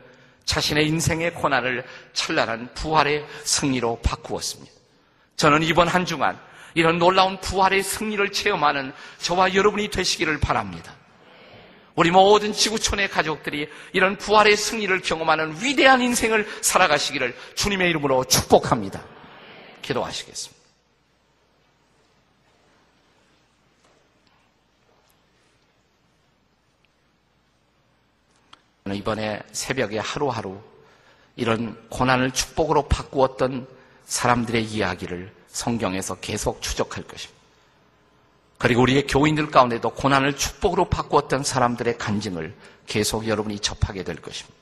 자신의 0.44 0.86
인생의 0.88 1.34
고난을 1.34 1.84
찬란한 2.12 2.74
부활의 2.74 3.26
승리로 3.44 4.00
바꾸었습니다. 4.02 4.70
저는 5.36 5.62
이번 5.62 5.88
한 5.88 6.04
주간 6.04 6.38
이런 6.74 6.98
놀라운 6.98 7.40
부활의 7.40 7.82
승리를 7.82 8.32
체험하는 8.32 8.92
저와 9.18 9.54
여러분이 9.54 9.88
되시기를 9.88 10.40
바랍니다. 10.40 10.94
우리 11.94 12.10
모든 12.10 12.52
지구촌의 12.52 13.08
가족들이 13.10 13.68
이런 13.92 14.16
부활의 14.16 14.56
승리를 14.56 15.00
경험하는 15.02 15.62
위대한 15.62 16.00
인생을 16.00 16.48
살아가시기를 16.62 17.36
주님의 17.54 17.90
이름으로 17.90 18.24
축복합니다. 18.24 19.02
기도하시겠습니다. 19.82 20.62
이번에 28.94 29.40
새벽에 29.52 29.98
하루하루 29.98 30.60
이런 31.36 31.88
고난을 31.88 32.32
축복으로 32.32 32.88
바꾸었던 32.88 33.66
사람들의 34.04 34.64
이야기를 34.64 35.32
성경에서 35.48 36.16
계속 36.16 36.60
추적할 36.60 37.04
것입니다. 37.04 37.41
그리고 38.62 38.82
우리의 38.82 39.08
교인들 39.08 39.50
가운데도 39.50 39.90
고난을 39.90 40.36
축복으로 40.36 40.84
바꾸었던 40.84 41.42
사람들의 41.42 41.98
간증을 41.98 42.54
계속 42.86 43.26
여러분이 43.26 43.58
접하게 43.58 44.04
될 44.04 44.22
것입니다. 44.22 44.56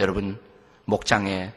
여러분, 0.00 0.36
목장에 0.84 1.52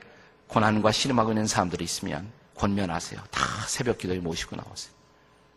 고난과 0.49 0.91
씨름하고 0.91 1.32
있는 1.32 1.47
사람들이 1.47 1.84
있으면 1.84 2.32
권면하세요. 2.53 3.19
다 3.32 3.43
새벽 3.65 3.97
기도에 3.97 4.19
모시고 4.19 4.56
나오세요. 4.56 4.93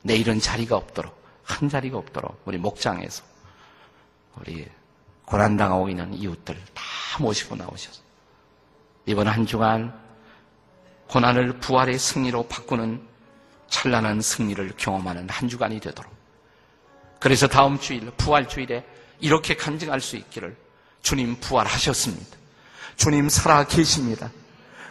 내일은 0.01 0.41
자리가 0.41 0.75
없도록, 0.75 1.23
한 1.43 1.69
자리가 1.69 1.99
없도록 1.99 2.41
우리 2.47 2.57
목장에서 2.57 3.23
우리 4.41 4.67
고난당하고 5.27 5.91
있는 5.91 6.15
이웃들 6.15 6.59
다 6.73 6.83
모시고 7.21 7.57
나오셔서 7.57 8.01
이번 9.05 9.29
한 9.29 9.45
주간 9.45 9.93
고난을 11.09 11.59
부활의 11.59 11.99
승리로 11.99 12.45
바꾸는 12.49 13.16
찬란한 13.69 14.21
승리를 14.21 14.73
경험하는 14.77 15.29
한 15.29 15.49
주간이 15.49 15.81
되도록 15.81 16.13
그래서 17.19 17.47
다음 17.47 17.79
주일 17.79 18.11
부활주일에 18.17 18.85
이렇게 19.21 19.57
간증할 19.57 20.01
수 20.01 20.17
있기를 20.17 20.57
주님 21.03 21.37
부활하셨습니다. 21.41 22.37
주님 22.97 23.29
살아 23.29 23.65
계십니다. 23.65 24.31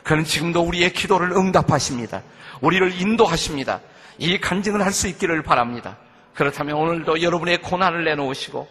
그는 0.03 0.23
지금도 0.23 0.61
우리의 0.61 0.93
기도를 0.93 1.31
응답하십니다. 1.31 2.23
우리를 2.61 3.01
인도하십니다. 3.01 3.81
이 4.17 4.39
간증을 4.39 4.83
할 4.85 4.91
수 4.91 5.07
있기를 5.07 5.43
바랍니다. 5.43 5.97
그렇다면 6.33 6.75
오늘도 6.75 7.21
여러분의 7.21 7.61
고난을 7.61 8.03
내놓으시고 8.05 8.67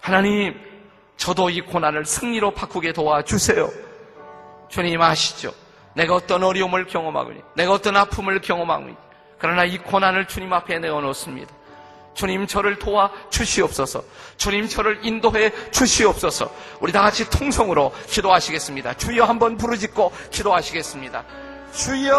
하나님 0.00 0.54
저도 1.16 1.50
이 1.50 1.60
고난을 1.60 2.04
승리로 2.04 2.52
바꾸게 2.52 2.92
도와주세요. 2.92 3.70
주님 4.68 5.00
아시죠? 5.00 5.52
내가 5.94 6.14
어떤 6.14 6.44
어려움을 6.44 6.86
경험하고? 6.86 7.32
내가 7.56 7.72
어떤 7.72 7.96
아픔을 7.96 8.40
경험하고? 8.40 8.90
그러나 9.38 9.64
이 9.64 9.78
고난을 9.78 10.26
주님 10.26 10.52
앞에 10.52 10.78
내어놓습니다. 10.78 11.54
주님 12.14 12.46
저를 12.48 12.78
도와 12.78 13.10
주시옵소서. 13.30 14.02
주님 14.36 14.68
저를 14.68 14.98
인도해 15.02 15.52
주시옵소서. 15.70 16.50
우리 16.80 16.90
다 16.92 17.02
같이 17.02 17.30
통성으로 17.30 17.92
기도하시겠습니다. 18.08 18.94
주여 18.94 19.24
한번 19.24 19.56
부르짖고 19.56 20.12
기도하시겠습니다. 20.30 21.24
주여! 21.72 22.18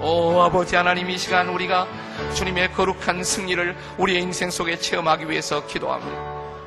오 0.00 0.40
아버지 0.42 0.74
하나님 0.74 1.10
이 1.10 1.16
시간 1.16 1.48
우리가 1.48 1.86
주님의 2.34 2.72
거룩한 2.72 3.22
승리를 3.22 3.76
우리의 3.98 4.22
인생 4.22 4.50
속에 4.50 4.76
체험하기 4.78 5.30
위해서 5.30 5.64
기도합니다. 5.66 6.20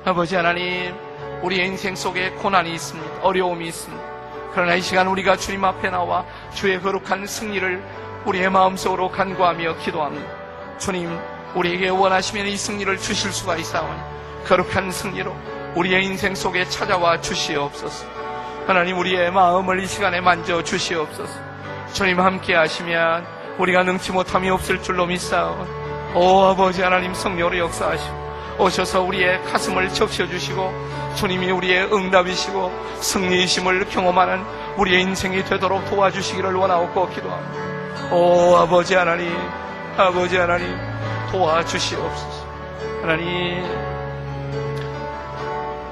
아버지 0.05 0.35
하나님, 0.35 0.95
우리의 1.41 1.67
인생 1.67 1.95
속에 1.95 2.29
고난이 2.29 2.73
있습니다. 2.73 3.21
어려움이 3.21 3.67
있습니다. 3.67 4.03
그러나 4.53 4.75
이 4.75 4.81
시간 4.81 5.07
우리가 5.07 5.35
주님 5.35 5.65
앞에 5.65 5.89
나와 5.89 6.25
주의 6.53 6.81
거룩한 6.81 7.27
승리를 7.27 7.83
우리의 8.25 8.49
마음속으로 8.49 9.11
간구하며 9.11 9.77
기도합니다. 9.77 10.27
주님, 10.77 11.17
우리에게 11.55 11.89
원하시면 11.89 12.47
이 12.47 12.57
승리를 12.57 12.97
주실 12.97 13.31
수가 13.31 13.55
있사오니 13.57 13.99
거룩한 14.45 14.91
승리로 14.91 15.35
우리의 15.75 16.05
인생 16.05 16.35
속에 16.35 16.65
찾아와 16.65 17.21
주시옵소서. 17.21 18.05
하나님 18.67 18.97
우리의 18.97 19.31
마음을 19.31 19.79
이 19.81 19.87
시간에 19.87 20.21
만져 20.21 20.63
주시옵소서. 20.63 21.39
주님 21.93 22.19
함께 22.19 22.55
하시면 22.55 23.25
우리가 23.59 23.83
능치 23.83 24.11
못함이 24.11 24.49
없을 24.49 24.81
줄로 24.81 25.05
믿사오니 25.05 25.69
오 26.15 26.45
아버지 26.45 26.81
하나님 26.81 27.13
성령으로 27.13 27.57
역사하시고 27.59 28.25
오셔서 28.57 29.01
우리의 29.01 29.43
가슴을 29.43 29.89
적셔주시고 29.89 31.13
주님이 31.15 31.51
우리의 31.51 31.93
응답이시고 31.93 32.71
승리이심을 33.01 33.89
경험하는 33.89 34.43
우리의 34.77 35.01
인생이 35.01 35.43
되도록 35.43 35.85
도와주시기를 35.89 36.53
원하옵고 36.53 37.09
기도합니다. 37.09 37.64
오 38.11 38.55
아버지 38.55 38.95
하나님 38.95 39.35
아버지 39.97 40.37
하나님 40.37 40.77
도와주시옵소서. 41.31 42.45
하나님 43.01 43.63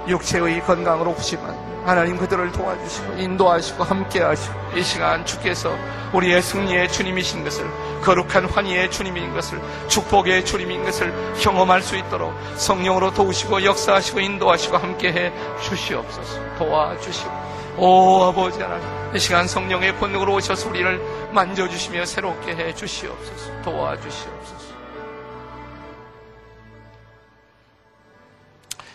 육체의 0.07 0.61
건강으로 0.61 1.11
오시만 1.11 1.83
하나님 1.85 2.17
그들을 2.17 2.51
도와주시고 2.51 3.13
인도하시고 3.17 3.83
함께하시고 3.83 4.55
이 4.77 4.83
시간 4.83 5.25
주께서 5.25 5.75
우리의 6.13 6.41
승리의 6.41 6.89
주님이신 6.91 7.43
것을 7.43 7.69
거룩한 8.01 8.45
환희의 8.45 8.89
주님인 8.91 9.33
것을 9.33 9.61
축복의 9.87 10.45
주님인 10.45 10.83
것을 10.85 11.13
경험할 11.39 11.81
수 11.81 11.97
있도록 11.97 12.33
성령으로 12.55 13.13
도우시고 13.13 13.63
역사하시고 13.63 14.19
인도하시고 14.19 14.77
함께해 14.77 15.33
주시옵소서. 15.61 16.39
도와주시고 16.57 17.42
오 17.77 18.23
아버지 18.23 18.61
하나님 18.61 19.15
이 19.15 19.19
시간 19.19 19.47
성령의 19.47 19.97
권능으로 19.99 20.35
오셔서 20.35 20.69
우리를 20.69 21.31
만져주시며 21.33 22.05
새롭게 22.05 22.55
해 22.55 22.73
주시옵소서 22.73 23.61
도와주시옵소서 23.63 24.73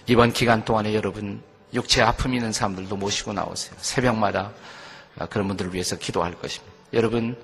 이번 0.07 0.33
기간 0.33 0.64
동안에 0.64 0.95
여러분 0.95 1.43
육체 1.74 2.01
아픔 2.01 2.33
있는 2.35 2.51
사람들도 2.51 2.97
모시고 2.97 3.35
나오세요. 3.35 3.74
새벽마다 3.79 4.53
그런 5.29 5.49
분들을 5.49 5.74
위해서 5.74 5.97
기도할 5.97 6.33
것입니다. 6.33 6.74
여러분 6.95 7.37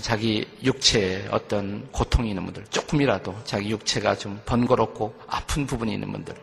자기 0.00 0.48
육체에 0.62 1.28
어떤 1.30 1.86
고통이 1.92 2.30
있는 2.30 2.46
분들, 2.46 2.64
조금이라도 2.70 3.36
자기 3.44 3.70
육체가 3.70 4.16
좀 4.16 4.40
번거롭고 4.46 5.14
아픈 5.26 5.66
부분이 5.66 5.92
있는 5.92 6.10
분들, 6.12 6.34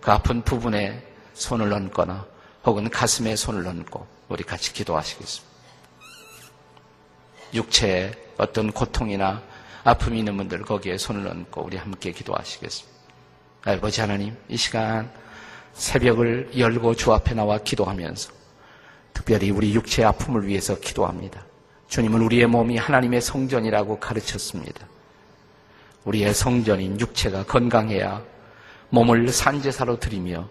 그 0.00 0.10
아픈 0.10 0.40
부분에 0.40 1.06
손을 1.34 1.70
얹거나 1.70 2.24
혹은 2.64 2.90
가슴에 2.90 3.36
손을 3.36 3.66
얹고 3.66 4.06
우리 4.28 4.44
같이 4.44 4.72
기도하시겠습니다. 4.72 5.50
육체에 7.54 8.12
어떤 8.38 8.70
고통이나 8.72 9.42
아픔이 9.82 10.18
있는 10.18 10.36
분들 10.36 10.62
거기에 10.62 10.98
손을 10.98 11.26
얹고 11.26 11.62
우리 11.62 11.76
함께 11.76 12.12
기도하시겠습니다. 12.12 13.00
아버지 13.64 14.00
하나님, 14.00 14.36
이 14.48 14.56
시간 14.56 15.10
새벽을 15.72 16.50
열고 16.56 16.94
주 16.94 17.12
앞에 17.12 17.34
나와 17.34 17.58
기도하면서 17.58 18.32
특별히 19.12 19.50
우리 19.50 19.74
육체의 19.74 20.06
아픔을 20.06 20.46
위해서 20.46 20.78
기도합니다. 20.78 21.44
주님은 21.88 22.20
우리의 22.22 22.46
몸이 22.46 22.76
하나님의 22.76 23.20
성전이라고 23.20 23.98
가르쳤습니다. 23.98 24.86
우리의 26.04 26.32
성전인 26.34 26.98
육체가 26.98 27.44
건강해야 27.44 28.22
몸을 28.90 29.28
산제사로 29.28 29.98
드리며 29.98 30.48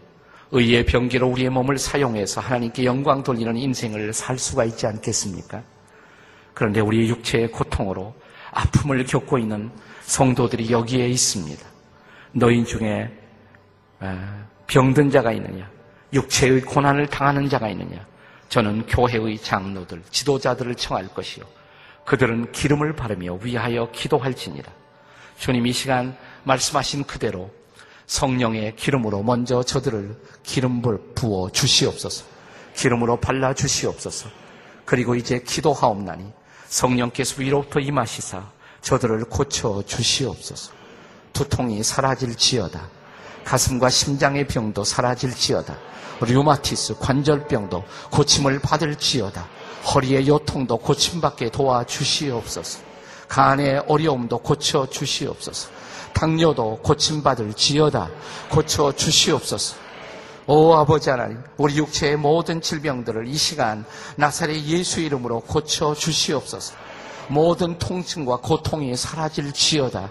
의의 0.51 0.85
병기로 0.85 1.27
우리의 1.27 1.49
몸을 1.49 1.77
사용해서 1.77 2.41
하나님께 2.41 2.83
영광 2.85 3.23
돌리는 3.23 3.55
인생을 3.55 4.13
살 4.13 4.39
수가 4.39 4.65
있지 4.65 4.87
않겠습니까? 4.87 5.61
그런데 6.53 6.79
우리 6.79 7.07
육체의 7.07 7.51
고통으로 7.51 8.15
아픔을 8.51 9.05
겪고 9.05 9.37
있는 9.37 9.69
성도들이 10.01 10.71
여기에 10.71 11.07
있습니다. 11.07 11.65
너희 12.31 12.65
중에 12.65 13.11
병든 14.67 15.11
자가 15.11 15.31
있느냐? 15.33 15.69
육체의 16.13 16.61
고난을 16.61 17.07
당하는 17.07 17.47
자가 17.47 17.69
있느냐? 17.69 18.05
저는 18.49 18.87
교회의 18.87 19.37
장로들, 19.37 20.01
지도자들을 20.09 20.73
청할 20.75 21.07
것이요. 21.09 21.45
그들은 22.05 22.51
기름을 22.51 22.95
바르며 22.95 23.37
위하여 23.43 23.91
기도할지니라. 23.91 24.71
주님 25.37 25.67
이 25.67 25.71
시간 25.71 26.17
말씀하신 26.43 27.03
그대로 27.03 27.51
성령의 28.09 28.75
기름으로 28.75 29.21
먼저 29.21 29.61
저들을 29.61 30.17
기름을 30.41 31.13
부어 31.13 31.51
주시옵소서. 31.51 32.25
기름으로 32.75 33.17
발라 33.17 33.53
주시옵소서. 33.53 34.29
그리고 34.83 35.13
이제 35.13 35.39
기도하옵나니 35.45 36.25
성령께서 36.67 37.35
위로부터 37.37 37.79
임하시사 37.79 38.49
저들을 38.81 39.25
고쳐 39.25 39.83
주시옵소서. 39.85 40.71
두통이 41.33 41.83
사라질지어다. 41.83 42.89
가슴과 43.45 43.89
심장의 43.89 44.47
병도 44.47 44.83
사라질지어다. 44.83 45.77
류마티스, 46.21 46.95
관절병도 46.97 47.83
고침을 48.11 48.59
받을지어다. 48.59 49.47
허리의 49.93 50.27
요통도 50.27 50.77
고침받게 50.77 51.51
도와주시옵소서. 51.51 52.79
간의 53.27 53.83
어려움도 53.87 54.39
고쳐 54.39 54.87
주시옵소서. 54.89 55.78
당뇨도 56.13 56.79
고침받을 56.83 57.53
지어다. 57.53 58.09
고쳐 58.49 58.91
주시옵소서. 58.91 59.75
오 60.47 60.73
아버지 60.73 61.09
하나님, 61.09 61.43
우리 61.57 61.77
육체의 61.77 62.17
모든 62.17 62.59
질병들을 62.59 63.27
이 63.27 63.35
시간 63.35 63.85
나사렛 64.15 64.63
예수 64.65 64.99
이름으로 64.99 65.41
고쳐 65.41 65.93
주시옵소서. 65.93 66.75
모든 67.27 67.77
통증과 67.77 68.37
고통이 68.37 68.95
사라질 68.95 69.51
지어다. 69.51 70.09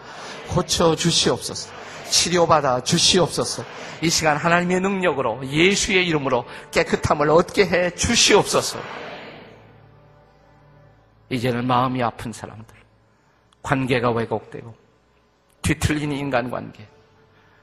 고쳐 0.48 0.94
주시옵소서. 0.94 1.70
치료받아 2.10 2.82
주시옵소서. 2.84 3.64
이 4.00 4.08
시간 4.08 4.36
하나님의 4.36 4.80
능력으로 4.80 5.44
예수의 5.46 6.06
이름으로 6.06 6.44
깨끗함을 6.70 7.30
얻게 7.30 7.66
해 7.66 7.94
주시옵소서. 7.94 8.78
이제는 11.30 11.66
마음이 11.66 12.02
아픈 12.02 12.32
사람들, 12.32 12.74
관계가 13.62 14.10
왜곡되고 14.12 14.74
뒤틀린 15.68 16.12
인간관계, 16.12 16.88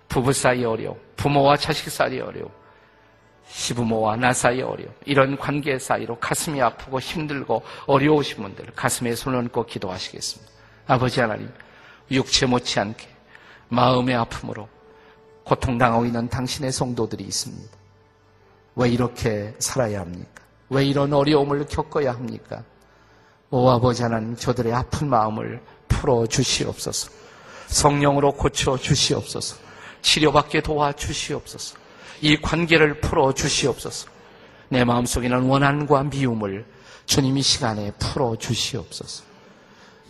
부부 0.10 0.32
사이 0.32 0.64
어려움, 0.64 0.96
부모와 1.16 1.58
자식 1.58 1.90
사이 1.90 2.20
어려움, 2.20 2.52
시부모와 3.48 4.16
나 4.18 4.32
사이 4.32 4.62
어려움, 4.62 4.94
이런 5.06 5.36
관계 5.36 5.80
사이로 5.80 6.20
가슴이 6.20 6.62
아프고 6.62 7.00
힘들고 7.00 7.64
어려우신 7.88 8.44
분들 8.44 8.74
가슴에 8.76 9.16
손을 9.16 9.40
얹고 9.40 9.66
기도하시겠습니다. 9.66 10.52
아버지 10.86 11.20
하나님, 11.20 11.52
육체 12.12 12.46
못지않게 12.46 13.08
마음의 13.70 14.16
아픔으로 14.16 14.70
고통당하고 15.44 16.06
있는 16.06 16.30
당신의 16.30 16.72
성도들이 16.72 17.24
있습니다. 17.24 17.76
왜 18.76 18.90
이렇게 18.90 19.56
살아야 19.58 20.02
합니까? 20.02 20.44
왜 20.70 20.86
이런 20.86 21.12
어려움을 21.12 21.66
겪어야 21.66 22.14
합니까? 22.14 22.64
오 23.50 23.68
아버지 23.68 24.04
하나님 24.04 24.36
저들의 24.36 24.72
아픈 24.74 25.10
마음을 25.10 25.60
풀어 25.88 26.28
주시옵소서. 26.28 27.25
성령으로 27.76 28.32
고쳐 28.32 28.78
주시옵소서. 28.78 29.58
치료받게 30.02 30.62
도와 30.62 30.94
주시옵소서. 30.94 31.76
이 32.22 32.38
관계를 32.42 33.02
풀어 33.02 33.34
주시옵소서. 33.34 34.08
내 34.70 34.86
마음속에는 34.86 35.42
원한과 35.42 36.04
미움을 36.04 36.66
주님 37.06 37.38
이 37.38 37.42
시간에 37.42 37.92
풀어 38.00 38.38
주시옵소서. 38.38 39.24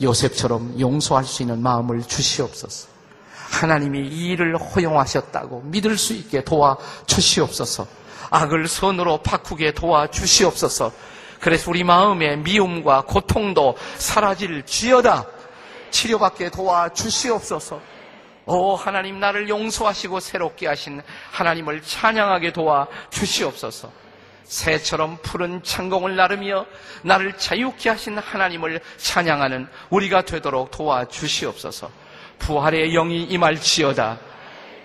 요셉처럼 0.02 0.80
용서할 0.80 1.26
수 1.26 1.42
있는 1.42 1.62
마음을 1.62 2.04
주시옵소서. 2.04 2.88
하나님이 3.34 4.10
이 4.10 4.28
일을 4.28 4.58
허용하셨다고 4.58 5.62
믿을 5.66 5.98
수 5.98 6.14
있게 6.14 6.44
도와 6.44 6.78
주시옵소서. 7.08 7.88
악을 8.30 8.68
선으로 8.68 9.18
바꾸게 9.24 9.74
도와 9.74 10.08
주시옵소서. 10.08 10.92
그래서 11.40 11.72
우리 11.72 11.84
마음의 11.84 12.40
미움과 12.40 13.06
고통도 13.06 13.76
사라질 13.98 14.64
지어다. 14.66 15.35
치료받게 15.92 16.50
도와 16.50 16.90
주시옵소서. 16.90 17.82
오 18.48 18.76
하나님 18.76 19.20
나를 19.20 19.50
용서하시고 19.50 20.20
새롭게 20.20 20.68
하신 20.68 21.02
하나님을 21.32 21.82
찬양하게 21.82 22.54
도와 22.54 22.88
주시옵소서. 23.10 23.92
새처럼 24.44 25.18
푸른 25.24 25.64
창공을 25.64 26.16
나르며 26.16 26.66
나를 27.02 27.38
자유케 27.38 27.90
하신 27.90 28.20
하나님을 28.20 28.80
찬양하는 28.98 29.68
우리가 29.90 30.22
되도록 30.22 30.70
도와 30.70 31.06
주시옵소서. 31.06 31.90
부활의 32.38 32.92
영이 32.92 33.24
임할지어다. 33.24 34.20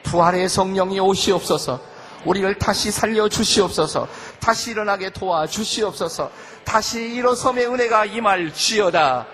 부활의 0.04 0.48
성령이 0.48 0.98
오시옵소서. 1.00 1.80
우리를 2.24 2.54
다시 2.58 2.90
살려 2.90 3.28
주시옵소서. 3.28 4.08
다시 4.40 4.70
일어나게 4.70 5.10
도와 5.10 5.46
주시옵소서. 5.46 6.30
다시 6.64 7.00
일어섬의 7.00 7.66
은혜가 7.66 8.06
임할지어다. 8.06 9.26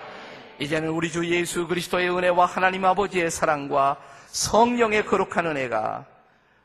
이제는 0.59 0.89
우리 0.89 1.11
주 1.11 1.25
예수 1.29 1.67
그리스도의 1.67 2.09
은혜와 2.09 2.45
하나님 2.45 2.85
아버지의 2.85 3.29
사랑과 3.31 3.97
성령의 4.27 5.05
거룩한 5.05 5.45
은혜가 5.47 6.05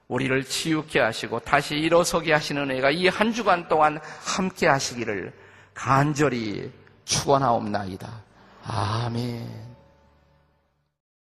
우리를 0.08 0.44
치유케 0.44 1.00
하시고 1.00 1.40
다시 1.40 1.74
일어서게 1.76 2.32
하시는 2.32 2.62
은혜가 2.62 2.90
이 2.90 3.08
한 3.08 3.32
주간 3.32 3.68
동안 3.68 3.98
함께 4.24 4.66
하시기를 4.66 5.32
간절히 5.74 6.70
축원하옵나이다. 7.04 8.08
아멘. 8.64 9.71